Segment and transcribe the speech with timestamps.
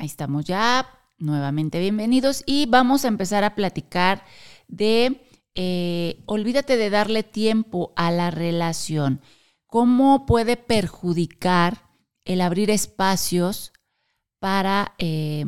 [0.00, 4.24] Ahí estamos ya, nuevamente bienvenidos y vamos a empezar a platicar
[4.66, 9.20] de, eh, olvídate de darle tiempo a la relación.
[9.66, 11.90] ¿Cómo puede perjudicar
[12.24, 13.74] el abrir espacios
[14.38, 15.44] para, eh,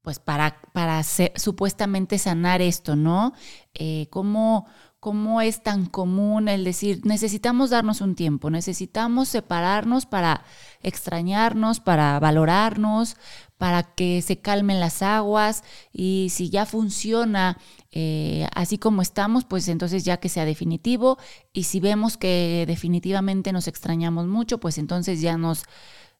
[0.00, 3.32] pues para, para supuestamente sanar esto, ¿no?
[3.74, 4.68] Eh, ¿cómo,
[5.06, 10.42] cómo es tan común el decir, necesitamos darnos un tiempo, necesitamos separarnos para
[10.82, 13.14] extrañarnos, para valorarnos,
[13.56, 17.56] para que se calmen las aguas y si ya funciona
[17.92, 21.18] eh, así como estamos, pues entonces ya que sea definitivo
[21.52, 25.66] y si vemos que definitivamente nos extrañamos mucho, pues entonces ya nos,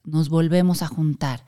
[0.04, 1.44] nos volvemos a juntar.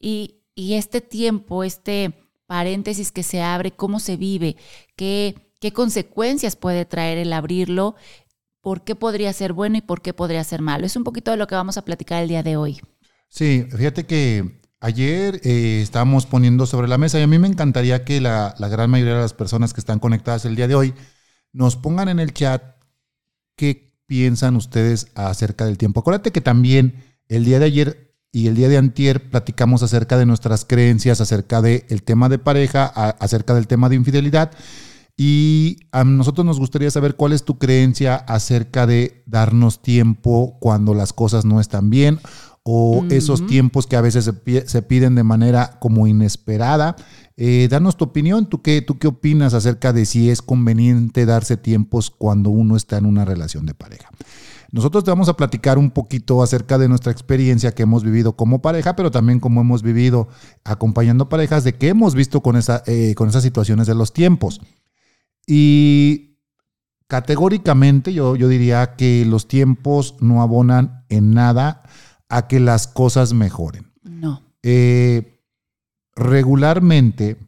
[0.00, 2.14] Y, y este tiempo, este
[2.46, 4.56] paréntesis que se abre, cómo se vive,
[4.96, 7.96] qué qué consecuencias puede traer el abrirlo,
[8.60, 10.86] por qué podría ser bueno y por qué podría ser malo.
[10.86, 12.80] Es un poquito de lo que vamos a platicar el día de hoy.
[13.28, 18.04] Sí, fíjate que ayer eh, estábamos poniendo sobre la mesa y a mí me encantaría
[18.04, 20.94] que la, gran mayoría de las personas que están conectadas el día de hoy
[21.52, 22.62] nos pongan en el chat
[23.56, 26.00] qué piensan ustedes acerca del tiempo.
[26.00, 30.26] Acuérdate que también el día de ayer y el día de antier platicamos acerca de
[30.26, 34.52] nuestras creencias, acerca del tema de pareja, acerca del tema de infidelidad.
[35.20, 40.94] Y a nosotros nos gustaría saber cuál es tu creencia acerca de darnos tiempo cuando
[40.94, 42.20] las cosas no están bien
[42.62, 44.30] o esos tiempos que a veces
[44.66, 46.94] se, piden de manera como inesperada.
[47.36, 51.56] Eh, danos tu opinión, ¿Tú qué, ¿tú qué opinas acerca de si es conveniente darse
[51.56, 54.10] tiempos cuando uno está en una relación de pareja?
[54.70, 58.60] Nosotros te vamos a platicar un poquito acerca de nuestra experiencia que hemos vivido como
[58.60, 60.28] pareja, pero también como hemos vivido
[60.62, 64.60] acompañando parejas, de qué hemos visto con, esa, eh, con esas situaciones de los tiempos.
[65.50, 66.36] Y
[67.06, 71.84] categóricamente yo, yo diría que los tiempos no abonan en nada
[72.28, 73.90] a que las cosas mejoren.
[74.02, 74.42] No.
[74.62, 75.42] Eh,
[76.14, 77.38] regularmente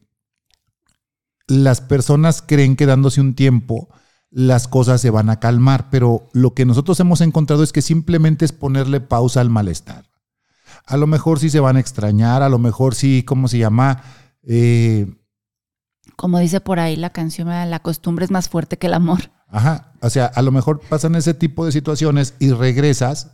[1.47, 3.89] las personas creen que dándose un tiempo
[4.31, 8.47] las cosas se van a calmar, pero lo que nosotros hemos encontrado es que simplemente
[8.47, 10.09] es ponerle pausa al malestar.
[10.87, 14.03] A lo mejor sí se van a extrañar, a lo mejor sí, ¿cómo se llama?
[14.43, 15.20] Eh,
[16.21, 19.33] como dice por ahí la canción, la costumbre es más fuerte que el amor.
[19.49, 23.31] Ajá, o sea, a lo mejor pasan ese tipo de situaciones y regresas,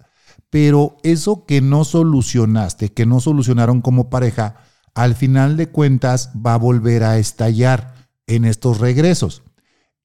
[0.51, 4.59] pero eso que no solucionaste, que no solucionaron como pareja,
[4.95, 7.93] al final de cuentas va a volver a estallar
[8.29, 9.43] en estos regresos.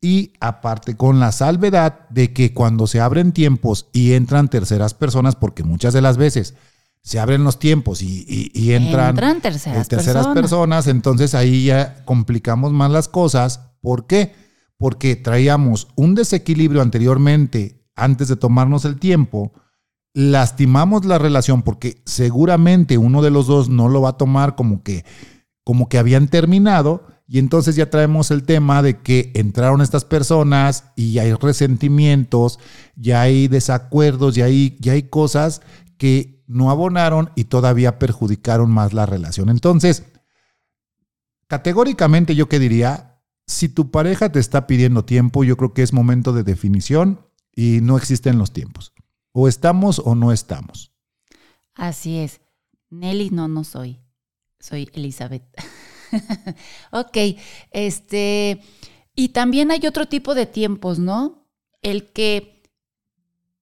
[0.01, 5.35] Y aparte con la salvedad de que cuando se abren tiempos y entran terceras personas,
[5.35, 6.55] porque muchas de las veces
[7.03, 10.87] se abren los tiempos y, entran, terceras, personas.
[10.87, 13.71] entonces ahí ya complicamos más las cosas.
[13.81, 14.33] ¿Por qué?
[14.77, 19.51] Porque traíamos un desequilibrio anteriormente, antes de tomarnos el tiempo,
[20.13, 24.83] lastimamos la relación porque seguramente uno de los dos no lo va a tomar como
[24.83, 25.03] que,
[25.63, 27.07] como que habían terminado.
[27.27, 32.59] Y entonces ya traemos el tema de que entraron estas personas y hay resentimientos,
[32.95, 35.61] ya hay desacuerdos, ya hay, ya hay cosas
[35.97, 39.49] que no abonaron y todavía perjudicaron más la relación.
[39.49, 40.03] Entonces,
[41.47, 45.93] categóricamente yo que diría, si tu pareja te está pidiendo tiempo, yo creo que es
[45.93, 48.93] momento de definición y no existen los tiempos.
[49.31, 50.93] O estamos o no estamos.
[51.73, 52.41] Así es.
[52.89, 54.01] Nelly no, no soy.
[54.59, 55.43] Soy Elizabeth.
[56.91, 57.17] ok,
[57.71, 58.61] este,
[59.15, 61.47] y también hay otro tipo de tiempos, ¿no?
[61.81, 62.63] El que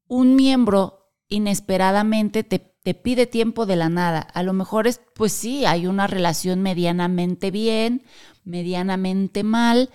[0.08, 4.22] un miembro inesperadamente te te pide tiempo de la nada.
[4.22, 8.04] A lo mejor es, pues sí, hay una relación medianamente bien,
[8.46, 9.92] medianamente mal.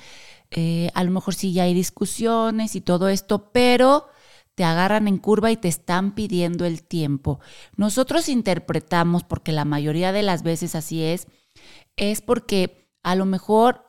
[0.53, 4.07] Eh, a lo mejor sí ya hay discusiones y todo esto, pero
[4.55, 7.41] te agarran en curva y te están pidiendo el tiempo.
[7.77, 11.27] Nosotros interpretamos, porque la mayoría de las veces así es,
[11.97, 13.87] es porque a lo mejor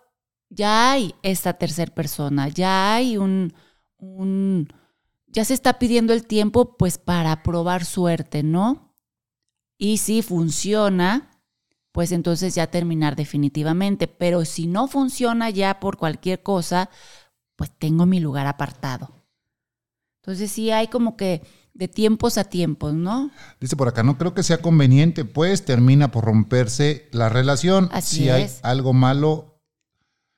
[0.50, 3.54] ya hay esta tercera persona, ya hay un,
[3.98, 4.68] un
[5.28, 8.85] ya se está pidiendo el tiempo pues para probar suerte, ¿no?
[9.78, 11.42] Y si funciona,
[11.92, 14.08] pues entonces ya terminar definitivamente.
[14.08, 16.90] Pero si no funciona ya por cualquier cosa,
[17.56, 19.26] pues tengo mi lugar apartado.
[20.22, 21.42] Entonces sí hay como que
[21.74, 23.32] de tiempos a tiempos, ¿no?
[23.60, 27.90] Dice por acá, no creo que sea conveniente, pues termina por romperse la relación.
[27.92, 29.62] Así si hay algo malo,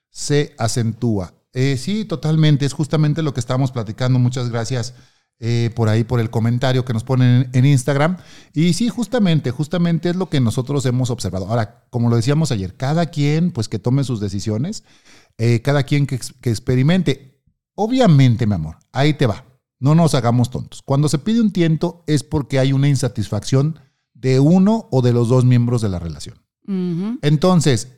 [0.10, 1.34] se acentúa.
[1.54, 2.66] Eh, sí, totalmente.
[2.66, 4.20] Es justamente lo que estábamos platicando.
[4.20, 4.94] Muchas gracias
[5.40, 8.18] eh, por ahí, por el comentario que nos ponen en, Instagram.
[8.54, 11.48] Y sí, justamente, justamente es lo que nosotros hemos observado.
[11.48, 14.84] Ahora, como lo decíamos ayer, cada quien, pues que tome sus decisiones,
[15.38, 17.40] eh, cada quien que, que experimente.
[17.76, 19.46] Obviamente, mi amor, ahí te va.
[19.80, 20.82] No nos hagamos tontos.
[20.82, 23.80] Cuando se pide un tiento es porque hay una insatisfacción
[24.16, 26.42] de uno o de los dos miembros de la relación.
[27.22, 27.90] Entonces,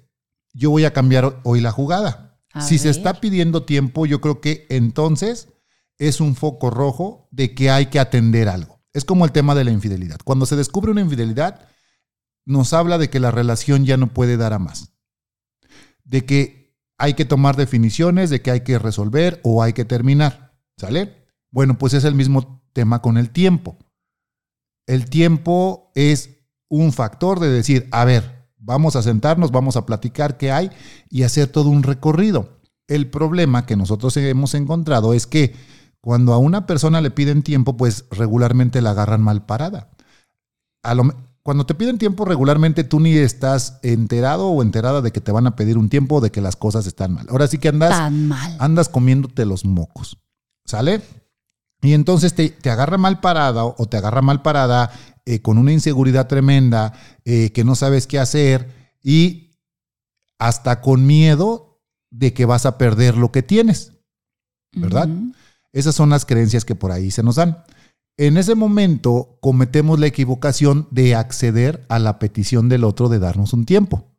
[0.53, 2.39] yo voy a cambiar hoy la jugada.
[2.51, 5.47] A si se está pidiendo tiempo, yo creo que entonces
[5.99, 8.81] es un foco rojo de que hay que atender algo.
[8.93, 10.17] Es como el tema de la infidelidad.
[10.23, 11.67] Cuando se descubre una infidelidad,
[12.45, 14.93] nos habla de que la relación ya no puede dar a más.
[16.03, 20.57] De que hay que tomar definiciones, de que hay que resolver o hay que terminar.
[20.77, 21.27] ¿Sale?
[21.51, 23.77] Bueno, pues es el mismo tema con el tiempo.
[24.87, 30.37] El tiempo es un factor de decir, a ver, vamos a sentarnos, vamos a platicar
[30.37, 30.71] qué hay
[31.09, 32.59] y hacer todo un recorrido.
[32.87, 35.53] El problema que nosotros hemos encontrado es que
[36.01, 39.89] cuando a una persona le piden tiempo, pues regularmente la agarran mal parada.
[40.83, 41.13] A lo me-
[41.43, 45.47] cuando te piden tiempo, regularmente tú ni estás enterado o enterada de que te van
[45.47, 47.27] a pedir un tiempo o de que las cosas están mal.
[47.29, 48.55] Ahora sí que andas Tan mal.
[48.59, 50.17] andas comiéndote los mocos.
[50.65, 51.01] ¿Sale?
[51.81, 54.91] Y entonces te, te agarra mal parada o te agarra mal parada
[55.25, 56.93] eh, con una inseguridad tremenda,
[57.25, 58.69] eh, que no sabes qué hacer
[59.01, 59.57] y
[60.37, 61.81] hasta con miedo
[62.11, 63.93] de que vas a perder lo que tienes.
[64.73, 65.07] ¿verdad?
[65.09, 65.33] Ujú.
[65.71, 67.63] Esas son las creencias que por ahí se nos dan.
[68.17, 73.53] En ese momento cometemos la equivocación de acceder a la petición del otro de darnos
[73.53, 74.09] un tiempo.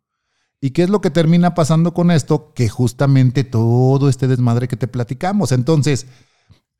[0.60, 2.52] ¿Y qué es lo que termina pasando con esto?
[2.54, 5.52] Que justamente todo este desmadre que te platicamos.
[5.52, 6.06] Entonces,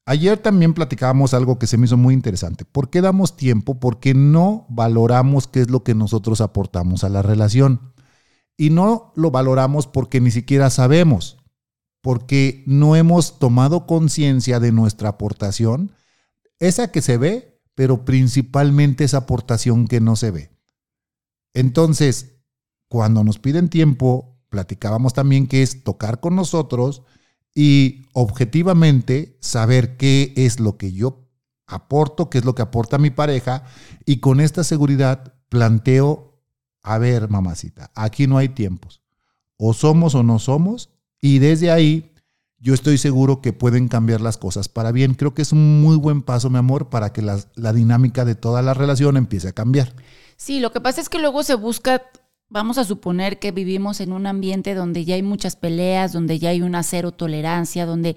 [0.06, 2.64] ayer también platicábamos algo que se me hizo muy interesante.
[2.64, 3.80] ¿Por qué damos tiempo?
[3.80, 7.92] Porque no valoramos qué es lo que nosotros aportamos a la relación.
[8.56, 11.39] Y no lo valoramos porque ni siquiera sabemos
[12.00, 15.92] porque no hemos tomado conciencia de nuestra aportación,
[16.58, 20.50] esa que se ve, pero principalmente esa aportación que no se ve.
[21.54, 22.42] Entonces,
[22.88, 27.02] cuando nos piden tiempo, platicábamos también que es tocar con nosotros
[27.54, 31.26] y objetivamente saber qué es lo que yo
[31.66, 33.64] aporto, qué es lo que aporta mi pareja
[34.04, 36.42] y con esta seguridad planteo,
[36.82, 39.02] a ver, mamacita, aquí no hay tiempos.
[39.56, 42.10] O somos o no somos y desde ahí
[42.60, 45.14] yo estoy seguro que pueden cambiar las cosas para bien.
[45.14, 48.60] Creo que es un muy buen paso, mi amor, para que la, dinámica de toda
[48.60, 49.94] la relación empiece a cambiar.
[50.36, 52.02] Sí, lo que pasa es que luego se busca,
[52.50, 56.50] vamos a suponer que vivimos en un ambiente donde ya hay muchas peleas, donde ya
[56.50, 58.16] hay una cero tolerancia, donde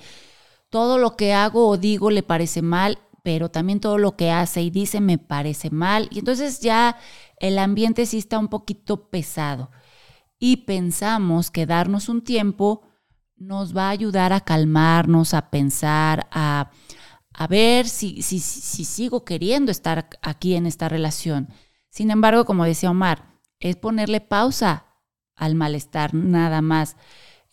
[0.70, 4.62] todo lo que hago o digo le parece mal, pero también todo lo que hace
[4.62, 6.10] y dice me parece mal.
[6.12, 6.98] Y entonces ya
[7.38, 9.72] el ambiente sí está un poquito pesado.
[10.38, 12.82] Y pensamos que darnos un tiempo
[13.44, 16.72] nos va a ayudar a calmarnos, a pensar, a,
[17.34, 21.50] a ver si, si, si sigo queriendo estar aquí en esta relación.
[21.90, 24.86] Sin embargo, como decía Omar, es ponerle pausa
[25.36, 26.96] al malestar nada más.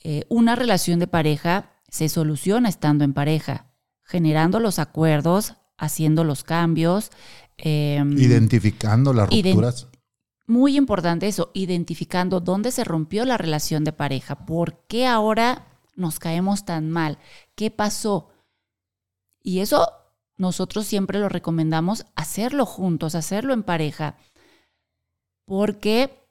[0.02, 3.66] Eh, una relación de pareja se soluciona estando en pareja,
[4.04, 7.10] generando los acuerdos, haciendo los cambios.
[7.58, 9.88] eh, Identificando las Ident- rupturas.
[10.46, 15.66] muy importante eso, identificando dónde se rompió la relación de pareja, por qué ahora
[16.00, 17.19] nos caemos tan mal,
[17.55, 18.31] qué pasó.
[19.43, 19.87] Y eso
[20.37, 24.17] nosotros siempre lo recomendamos hacerlo juntos, hacerlo en pareja,
[25.44, 26.26] porque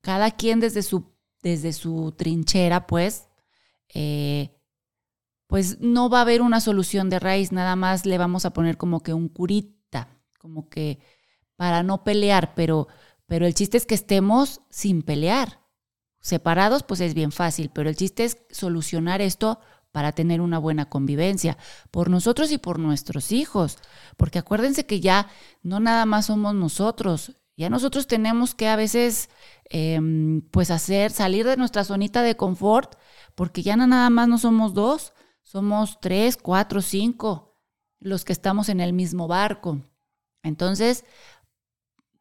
[0.00, 1.12] cada quien desde su,
[1.42, 3.28] desde su trinchera, pues,
[3.94, 4.50] eh,
[5.46, 8.76] pues no va a haber una solución de raíz, nada más le vamos a poner
[8.76, 10.08] como que un curita,
[10.38, 10.98] como que
[11.56, 12.88] para no pelear, pero,
[13.26, 15.63] pero el chiste es que estemos sin pelear.
[16.24, 19.60] Separados, pues es bien fácil, pero el chiste es solucionar esto
[19.92, 21.58] para tener una buena convivencia,
[21.90, 23.76] por nosotros y por nuestros hijos,
[24.16, 25.28] porque acuérdense que ya
[25.62, 29.28] no nada más somos nosotros, ya nosotros tenemos que a veces
[29.68, 32.94] em, pues hacer, salir de nuestra zonita de confort,
[33.34, 35.12] porque ya no nada más no somos dos,
[35.42, 37.60] somos tres, cuatro, cinco,
[38.00, 39.82] los que estamos en el mismo barco.
[40.42, 41.04] Entonces,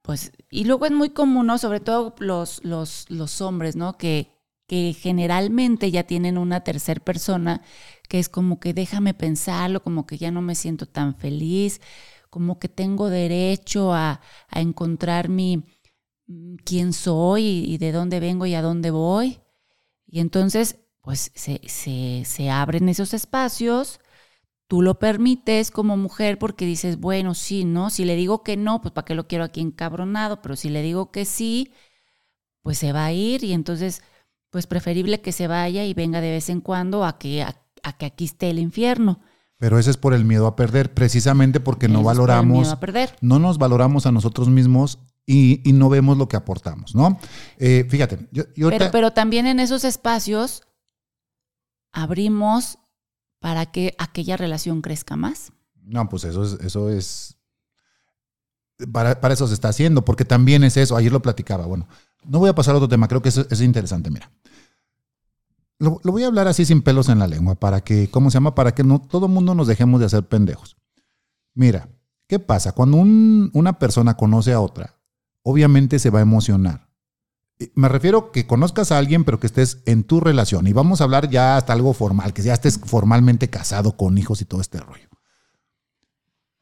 [0.04, 1.58] pues, y luego es muy común, ¿no?
[1.58, 3.98] Sobre todo los, los, los hombres, ¿no?
[3.98, 4.30] Que,
[4.68, 7.62] que generalmente ya tienen una tercera persona
[8.10, 11.82] que es como que déjame pensarlo, como que ya no me siento tan feliz,
[12.30, 15.64] como que tengo derecho a, a encontrar mi
[16.28, 19.40] mm, quién soy y, y de dónde vengo y a dónde voy.
[20.06, 24.00] Y entonces, pues se, se, se abren esos espacios
[24.74, 27.92] tú lo permites como mujer porque dices, bueno, sí, ¿no?
[27.92, 30.42] Si le digo que no, pues ¿para qué lo quiero aquí encabronado?
[30.42, 31.72] Pero si le digo que sí,
[32.64, 34.02] pues se va a ir y entonces,
[34.50, 37.94] pues preferible que se vaya y venga de vez en cuando a que, a, a
[37.96, 39.20] que aquí esté el infierno.
[39.60, 43.16] Pero ese es por el miedo a perder, precisamente porque no por valoramos, perder.
[43.22, 47.20] no nos valoramos a nosotros mismos y, y no vemos lo que aportamos, ¿no?
[47.60, 50.64] Eh, fíjate, yo, yo Pero, pero también en esos espacios
[51.92, 52.80] abrimos
[53.44, 55.52] para que aquella relación crezca más.
[55.84, 57.36] No, pues eso es, eso es.
[58.90, 60.96] para, para eso se está haciendo, porque también es eso.
[60.96, 61.66] Ayer lo platicaba.
[61.66, 61.86] Bueno,
[62.24, 64.10] no voy a pasar a otro tema, creo que eso es interesante.
[64.10, 64.32] Mira,
[65.78, 68.56] lo, voy a hablar así sin pelos en la lengua, para que, ¿cómo se llama?
[68.56, 70.78] Para que no todo el mundo nos dejemos de hacer pendejos.
[71.54, 71.90] Mira,
[72.28, 72.72] ¿qué pasa?
[72.72, 75.02] Cuando un, una persona conoce a otra,
[75.42, 76.88] obviamente se va a emocionar.
[77.76, 80.68] Me refiero que conozcas a alguien, pero que estés en tu relación.
[80.68, 84.42] Y vamos a hablar ya hasta algo formal, que ya estés formalmente casado con hijos
[84.42, 85.08] y todo este rollo.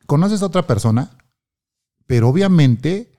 [0.05, 1.17] Conoces a otra persona,
[2.05, 3.11] pero obviamente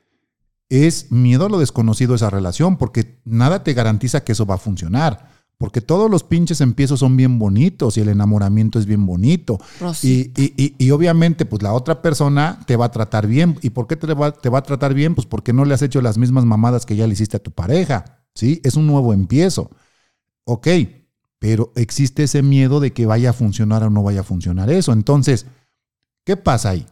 [0.69, 4.59] es miedo a lo desconocido esa relación, porque nada te garantiza que eso va a
[4.59, 5.32] funcionar.
[5.59, 9.59] Porque todos los pinches empiezos son bien bonitos y el enamoramiento es bien bonito.
[10.03, 13.57] Y, y, y, obviamente, pues la otra persona te va a tratar bien.
[13.63, 15.15] ¿Y por qué te va, te va a tratar bien?
[15.15, 17.53] Pues porque no le has hecho las mismas mamadas que ya le hiciste a tu
[17.53, 18.25] pareja.
[18.35, 18.61] ¿Sí?
[18.65, 19.71] Es un nuevo empiezo.
[20.45, 20.67] Ok,
[21.39, 24.93] pero existe ese miedo de que vaya a funcionar o no vaya a funcionar eso.
[24.93, 25.47] Entonces,
[26.25, 26.87] ¿qué pasa ahí?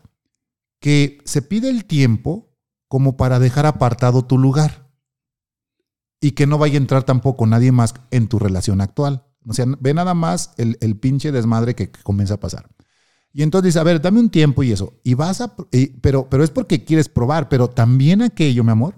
[0.78, 2.50] Que se pide el tiempo
[2.88, 4.89] como para dejar apartado tu lugar
[6.20, 9.24] y que no vaya a entrar tampoco nadie más en tu relación actual.
[9.46, 12.68] O sea, ve nada más el, pinche desmadre que, comienza a pasar.
[13.32, 15.00] Y entonces dice, a ver, dame un tiempo y eso.
[15.02, 15.54] Y vas a,
[16.02, 18.96] pero, pero es porque quieres probar, pero también aquello, mi amor,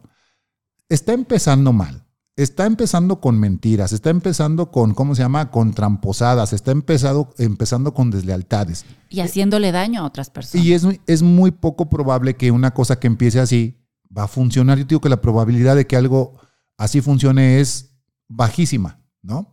[0.89, 2.05] está empezando mal.
[2.35, 5.51] Está empezando con mentiras, está empezando con, ¿cómo se llama?
[5.51, 8.87] Con tramposadas, está empezado, empezando con deslealtades.
[9.11, 10.67] Y haciéndole daño a otras personas.
[10.67, 13.77] Y es, es muy poco probable que una cosa que empiece así
[14.17, 14.79] va a funcionar.
[14.79, 16.41] Yo digo que la probabilidad de que algo
[16.77, 17.97] así funcione es
[18.29, 19.49] bajísima, ¿no?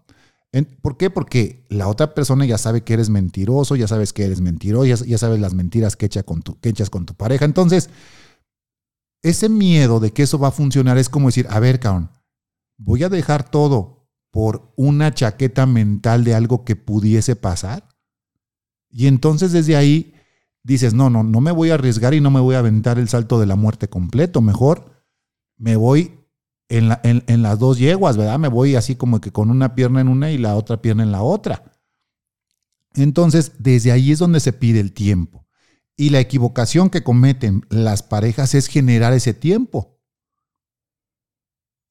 [0.82, 1.12] ¿Por qué?
[1.12, 5.18] Porque la otra persona ya sabe que eres mentiroso, ya sabes que eres mentiroso, ya,
[5.18, 7.46] sabes las mentiras que, echa con tu, que echas con tu pareja.
[7.46, 7.92] Entonces,
[9.22, 12.10] ese miedo de que eso va a funcionar es como decir, a ver, cabrón,
[12.78, 17.88] voy a dejar todo por una chaqueta mental de algo que pudiese pasar.
[18.90, 20.16] Y entonces desde ahí
[20.64, 23.08] dices, no, no, no me voy a arriesgar y no me voy a aventar el
[23.08, 24.42] salto de la muerte completo.
[24.42, 25.06] Mejor
[25.58, 26.19] me voy
[26.70, 28.40] en, las dos yeguas, ¿verdad?
[28.40, 31.12] Me voy así como que con una pierna en una y la otra pierna en
[31.12, 31.64] la otra.
[32.94, 35.48] Entonces, desde ahí es donde se pide el tiempo.
[35.98, 40.00] Y la equivocación que cometen las parejas es generar ese tiempo.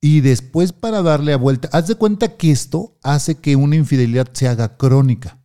[0.01, 4.29] Y después para darle a vuelta, haz de cuenta que esto hace que una infidelidad
[4.33, 5.45] se haga crónica.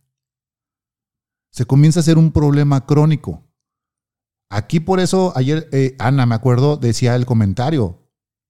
[1.50, 3.44] Se comienza a hacer un problema crónico.
[4.48, 8.03] Aquí por eso ayer eh, Ana, me acuerdo, decía el comentario,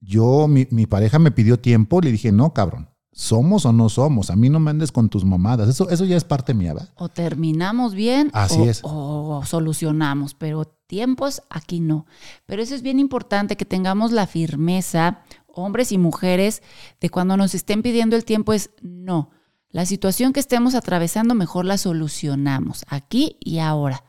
[0.04, 4.30] yo, mi, pareja me pidió tiempo, le dije, no, cabrón, somos o no somos.
[4.30, 5.68] A mí no me andes con tus mamadas.
[5.68, 6.90] Eso, eso ya es parte mía, ¿verdad?
[6.96, 8.80] O terminamos bien Así o, es.
[8.82, 12.06] o solucionamos, pero tiempos aquí no.
[12.46, 16.62] Pero eso es bien importante que tengamos la firmeza, hombres y mujeres,
[17.00, 19.30] de cuando nos estén pidiendo el tiempo es no.
[19.70, 24.04] La situación que estemos atravesando mejor la solucionamos aquí y ahora.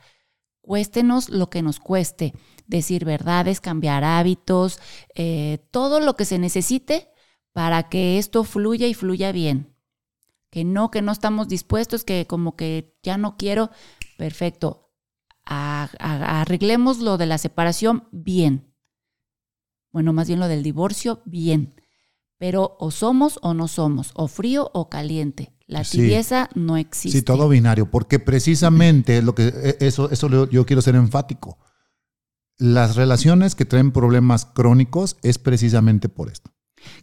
[0.66, 2.34] Cuéstenos lo que nos cueste
[2.66, 4.80] decir verdades, cambiar hábitos,
[5.14, 7.08] eh, todo lo que se necesite
[7.52, 9.76] para que esto fluya y fluya bien.
[10.50, 13.70] Que no, que no estamos dispuestos, que como que ya no quiero,
[14.18, 14.90] perfecto.
[15.44, 18.74] arreglemos lo de la separación bien.
[19.92, 21.80] Bueno, más bien lo del divorcio, bien.
[22.38, 25.55] Pero o somos o no somos, o frío o caliente.
[25.66, 27.18] La tibieza no existe.
[27.18, 31.58] Sí, todo binario, porque precisamente lo que e, eso, eso yo quiero ser enfático
[32.58, 36.50] las relaciones que traen problemas crónicos es precisamente por esto.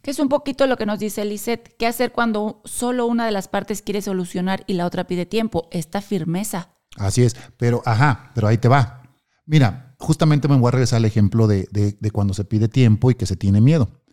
[0.02, 1.76] Que es un poquito lo que nos dice Lisette.
[1.78, 5.68] ¿Qué hacer cuando solo una de las partes quiere solucionar y la otra pide tiempo?
[5.72, 6.70] Esta firmeza.
[6.96, 9.04] Así es, pero ajá, pero ahí te va.
[9.46, 13.16] Mira, justamente me voy a regresar al ejemplo de, de cuando se pide tiempo y
[13.16, 14.04] que se tiene miedo.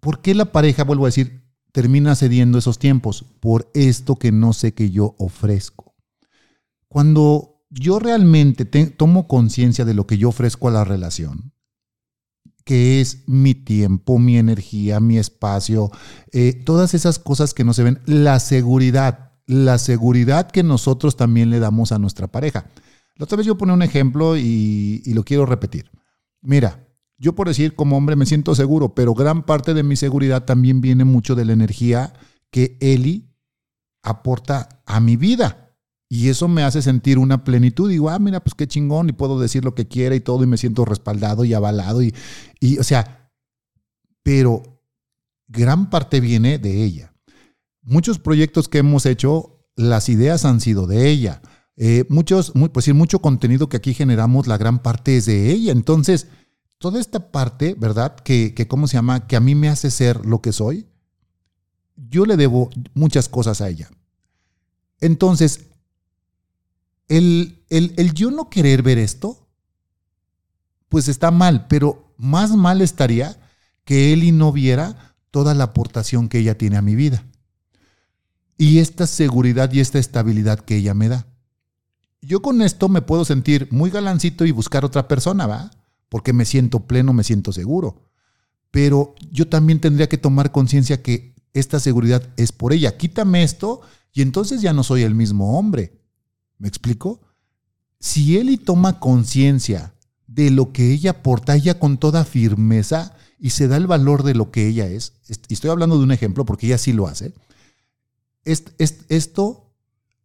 [0.00, 1.41] ¿Por qué la pareja, vuelvo a decir,
[1.72, 3.24] termina cediendo esos tiempos?
[3.40, 5.94] Por esto que no sé que yo ofrezco.
[6.88, 11.52] Cuando yo realmente tomo conciencia de lo que yo ofrezco a la relación,
[12.64, 15.90] que es mi tiempo, mi energía, mi espacio,
[16.32, 21.50] eh, todas esas cosas que no se ven, la seguridad, la seguridad que nosotros también
[21.50, 22.66] le damos a nuestra pareja.
[23.16, 25.90] La otra vez yo pone un ejemplo y, y lo quiero repetir.
[26.40, 26.86] Mira,
[27.18, 30.80] yo por decir como hombre me siento seguro, pero gran parte de mi seguridad también
[30.80, 32.12] viene mucho de la energía
[32.50, 33.30] que Eli
[34.02, 35.76] aporta a mi vida.
[36.08, 37.88] Y eso me hace sentir una plenitud.
[37.88, 40.46] Digo, ah, mira, pues qué chingón, y puedo decir lo que quiera y todo, y
[40.46, 42.02] me siento respaldado y avalado.
[42.02, 42.14] Y,
[42.60, 43.30] y o sea,
[44.22, 44.62] pero
[45.48, 47.14] gran parte viene de ella.
[47.82, 51.40] Muchos proyectos que hemos hecho, las ideas han sido de ella.
[51.76, 55.72] Eh, muchos, pues sí, mucho contenido que aquí generamos, la gran parte es de ella.
[55.72, 56.28] Entonces,
[56.82, 58.16] toda esta parte, ¿verdad?
[58.16, 59.28] Que, que, ¿cómo se llama?
[59.28, 60.88] Que a mí me hace ser lo que soy.
[61.94, 63.88] Yo le debo muchas cosas a ella.
[65.00, 65.66] Entonces,
[67.06, 69.48] el, el, yo no querer ver esto
[70.88, 73.38] pues está mal, pero más mal estaría
[73.84, 77.24] que Eli no viera toda la aportación que ella tiene a mi vida.
[78.58, 81.26] Y esta seguridad y esta estabilidad que ella me da.
[82.20, 85.70] Yo con esto me puedo sentir muy galancito y buscar otra persona, ¿va?
[86.12, 88.02] Porque me siento pleno, me siento seguro.
[88.70, 92.98] Pero yo también tendría que tomar conciencia que esta seguridad es por ella.
[92.98, 93.80] Quítame esto
[94.12, 96.02] y entonces ya no soy el mismo hombre.
[96.58, 97.22] ¿Me explico?
[97.98, 99.94] Si Eli toma conciencia
[100.26, 104.34] de lo que ella aporta, ella con toda firmeza y se da el valor de
[104.34, 105.14] lo que ella es,
[105.48, 107.32] y estoy hablando de un ejemplo porque ella sí lo hace,
[108.44, 109.72] esto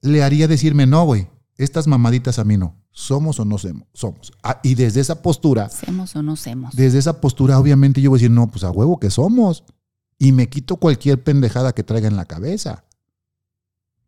[0.01, 1.27] le haría decirme, no, güey,
[1.57, 2.75] estas mamaditas a mí no.
[2.91, 4.31] Somos o no somos.
[4.43, 5.69] Ah, y desde esa postura.
[5.69, 6.75] Somos o no somos.
[6.75, 9.63] Desde esa postura, obviamente, yo voy a decir, no, pues a huevo que somos.
[10.19, 12.85] Y me quito cualquier pendejada que traiga en la cabeza.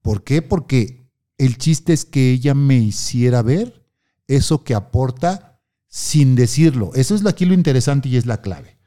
[0.01, 0.41] ¿Por qué?
[0.41, 3.85] Porque el chiste es que ella me hiciera ver
[4.27, 6.91] eso que aporta sin decirlo.
[6.95, 8.77] Eso es aquí lo interesante y es la clave.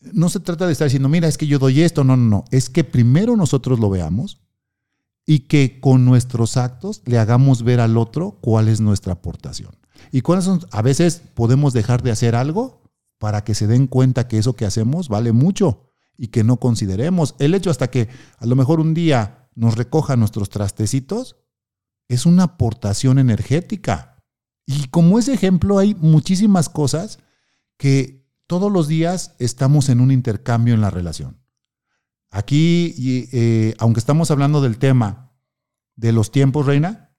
[0.00, 2.04] No se trata de estar diciendo, mira, es que yo doy esto.
[2.04, 2.44] No, no, no.
[2.50, 4.41] Es que primero nosotros lo veamos
[5.26, 9.70] y que con nuestros actos le hagamos ver al otro cuál es nuestra aportación.
[10.10, 12.82] Y cuáles son, a veces podemos dejar de hacer algo
[13.18, 17.34] para que se den cuenta que eso que hacemos vale mucho y que no consideremos.
[17.38, 21.36] El hecho hasta que a lo mejor un día nos recoja nuestros trastecitos
[22.08, 24.22] es una aportación energética.
[24.66, 27.20] Y como ese ejemplo hay muchísimas cosas
[27.76, 31.41] que todos los días estamos en un intercambio en la relación.
[32.32, 32.94] Aquí,
[33.30, 35.34] eh, aunque estamos hablando del tema
[35.96, 37.14] de los tiempos, Reina,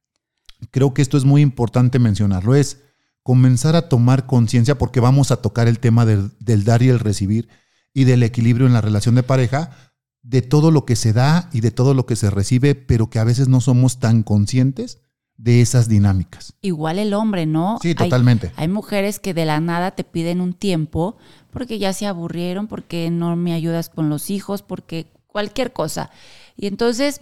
[0.72, 2.56] creo que esto es muy importante mencionarlo.
[2.56, 2.82] Es
[3.22, 7.00] comenzar a tomar conciencia porque vamos a tocar el tema del, del dar y el
[7.00, 7.48] recibir
[7.94, 9.94] y del equilibrio en la relación de pareja,
[10.24, 13.20] de todo lo que se da y de todo lo que se recibe, pero que
[13.20, 15.03] a veces no somos tan conscientes
[15.38, 16.54] de esas dinámicas.
[16.62, 17.80] Igual el hombre, ¿no?
[17.82, 18.52] Sí, totalmente.
[18.56, 21.18] Hay, mujeres que de la nada te piden un tiempo
[21.52, 26.12] porque ya se aburrieron, porque no me ayudas con los hijos, porque cualquier cosa.
[26.56, 27.22] Y entonces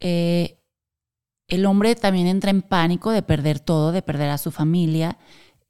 [0.00, 0.58] eh,
[1.48, 5.18] el hombre también entra en pánico de perder todo, de perder a su familia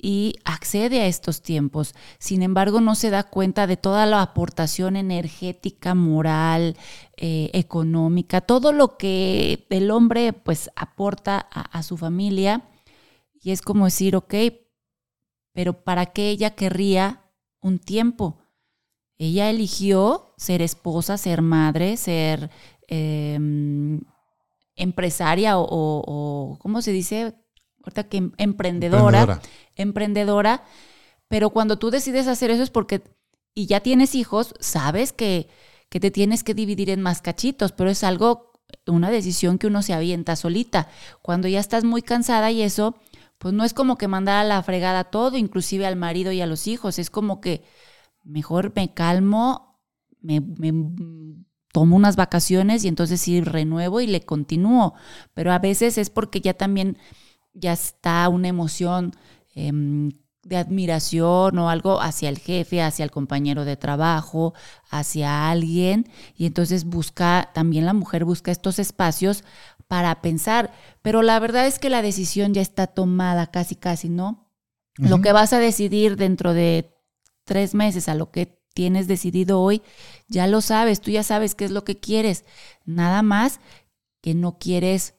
[0.02, 1.94] y accede a estos tiempos.
[2.18, 6.76] Sin embargo, no se da cuenta de toda la aportación energética, moral,
[7.16, 12.68] eh, económica, todo lo que el hombre pues aporta a, su familia.
[13.42, 14.34] Y es como decir, ok,
[15.52, 17.22] pero ¿para qué ella querría
[17.60, 18.38] un tiempo?
[19.18, 22.50] Ella eligió ser esposa, ser madre, ser
[22.88, 24.00] em,
[24.76, 27.34] empresaria o, o, ¿cómo se dice?
[27.82, 29.40] Ahorita que em, emprendedora,
[29.76, 30.64] emprendedora,
[31.28, 33.02] pero cuando tú decides hacer eso es porque,
[33.54, 35.48] y ya tienes hijos, sabes que,
[35.88, 38.52] que te tienes que dividir en más cachitos, pero es algo,
[38.86, 40.88] una decisión que uno se avienta solita.
[41.22, 42.96] Cuando ya estás muy cansada y eso,
[43.38, 46.46] pues no es como que mandar a la fregada todo, inclusive al marido y a
[46.46, 47.62] los hijos, es como que
[48.22, 49.80] mejor me calmo,
[50.20, 50.72] me, me
[51.72, 54.94] tomo unas vacaciones y entonces sí renuevo y le continúo,
[55.34, 56.98] pero a veces es porque ya también
[57.52, 59.12] ya está una emoción
[59.54, 60.10] em,
[60.42, 64.54] de admiración o algo hacia el jefe, hacia el compañero de trabajo,
[64.90, 66.08] hacia alguien.
[66.34, 69.44] Y entonces busca, también la mujer busca estos espacios
[69.88, 70.72] para pensar.
[71.02, 74.46] Pero la verdad es que la decisión ya está tomada casi, casi, ¿no?
[74.96, 76.94] Lo que vas a decidir dentro de
[77.44, 79.82] tres meses a lo que tienes decidido hoy,
[80.28, 82.44] ya lo sabes, tú ya sabes qué es lo que quieres.
[82.84, 83.60] Nada más
[84.20, 85.14] que no quieres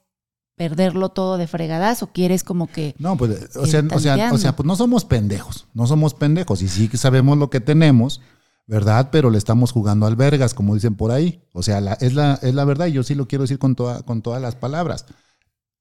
[0.61, 2.93] perderlo todo de fregadas o quieres como que...
[2.99, 6.61] No, pues, o sea, o sea, o sea, pues no somos pendejos, no somos pendejos
[6.61, 8.21] y sí que sabemos lo que tenemos,
[8.67, 9.09] ¿verdad?
[9.11, 11.41] Pero le estamos jugando al vergas, como dicen por ahí.
[11.53, 13.73] O sea, la, es, la, es la verdad y yo sí lo quiero decir con,
[13.73, 15.07] toda, con todas las palabras.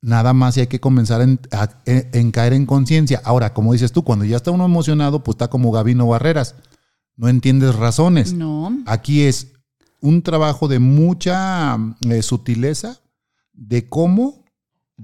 [0.01, 1.38] Nada más y hay que comenzar en,
[1.85, 3.21] en caer en conciencia.
[3.23, 6.55] Ahora, como dices tú, cuando ya está uno emocionado, pues está como Gabino Barreras.
[7.16, 8.33] No entiendes razones.
[8.33, 8.73] No.
[8.87, 9.49] Aquí es
[10.01, 11.77] un trabajo de mucha
[12.09, 13.03] eh, sutileza
[13.53, 14.39] de cómo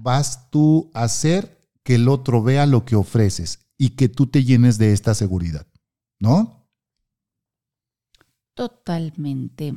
[0.03, 4.45] vas tú a hacer que el otro vea lo que ofreces y que tú te
[4.45, 5.67] llenes de esta seguridad,
[6.19, 6.69] ¿no?
[8.55, 9.75] Totalmente.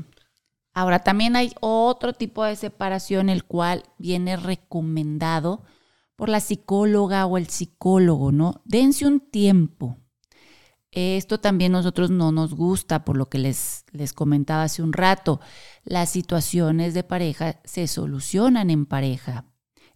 [0.74, 5.64] Ahora, también hay otro tipo de separación, el cual viene recomendado
[6.16, 8.62] por la psicóloga o el psicólogo, ¿no?
[8.66, 9.98] Dense un tiempo.
[10.92, 15.40] Esto también nosotros no nos gusta, por lo que les, les comentaba hace un rato.
[15.84, 19.49] Las situaciones de pareja se solucionan en pareja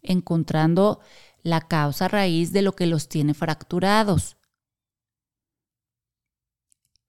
[0.04, 1.00] encontrando
[1.42, 4.38] la causa raíz de lo que los tiene fracturados.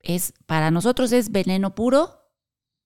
[0.00, 2.24] Es, para nosotros es veneno puro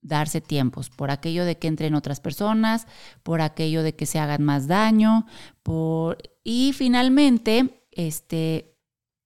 [0.01, 2.87] darse tiempos, por aquello de que entren otras personas,
[3.23, 5.27] por aquello de que se hagan más daño,
[5.63, 8.77] por y finalmente, este,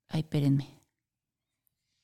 [0.09, 0.81] ay, espérenme.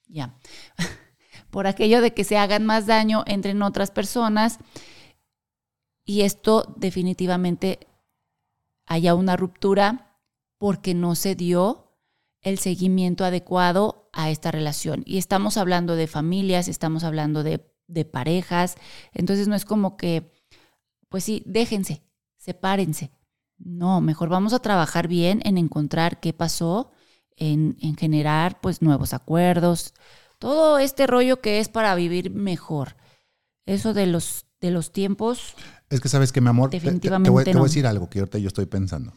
[0.07, 0.39] ya.
[1.51, 4.59] Por aquello de que se hagan más daño entre otras personas
[6.05, 7.88] y esto definitivamente
[8.89, 10.19] haya una ruptura
[10.59, 11.95] porque no se dio
[12.43, 15.03] el seguimiento adecuado a esta relación.
[15.07, 17.65] Y estamos hablando de familias, estamos hablando de,
[18.13, 18.77] parejas,
[19.15, 20.33] entonces no es como que,
[21.09, 22.03] pues sí, déjense,
[22.37, 23.13] sepárense.
[23.57, 26.91] No, mejor vamos a trabajar bien en encontrar qué pasó,
[27.37, 29.95] en, en generar pues nuevos acuerdos,
[30.39, 32.97] todo este rollo que es para vivir mejor.
[33.67, 35.55] Eso de los, de los tiempos.
[35.91, 37.61] Es que sabes que, mi amor, definitivamente te, voy, te, no.
[37.61, 39.15] voy, a decir algo que ahorita yo estoy pensando.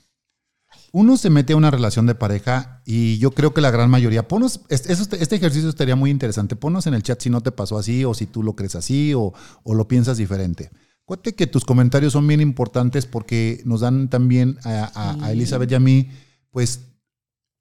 [0.93, 4.27] Uno se mete a una relación de pareja y yo creo que la gran mayoría,
[4.27, 6.55] ponos, este, este ejercicio estaría muy interesante.
[6.55, 9.13] Ponos en el chat si no te pasó así o si tú lo crees así
[9.13, 10.71] o, o lo piensas diferente.
[11.05, 15.75] Cuéntate que tus comentarios son bien importantes porque nos dan también a, a Elizabeth y
[15.75, 16.10] a mí,
[16.51, 16.81] pues,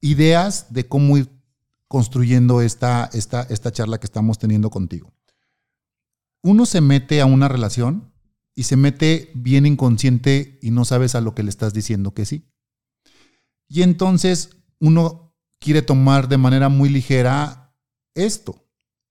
[0.00, 1.28] ideas de cómo ir
[1.88, 5.12] construyendo esta, esta, esta charla que estamos teniendo contigo.
[6.42, 8.12] Uno se mete a una relación
[8.54, 12.24] y se mete bien inconsciente y no sabes a lo que le estás diciendo que
[12.24, 12.50] sí.
[13.68, 17.76] Y entonces uno quiere tomar de manera muy ligera
[18.14, 18.66] esto.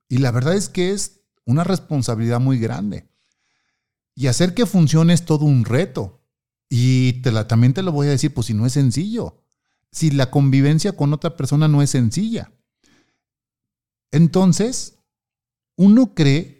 [0.10, 3.10] Y la verdad es que es una responsabilidad muy grande.
[4.15, 6.25] Y hacer que funcione es todo un reto.
[6.69, 9.45] Y te la, también te lo voy a decir, pues si no es sencillo.
[9.91, 12.52] Si la convivencia con otra persona no es sencilla.
[14.12, 14.99] Entonces,
[15.78, 16.59] uno cree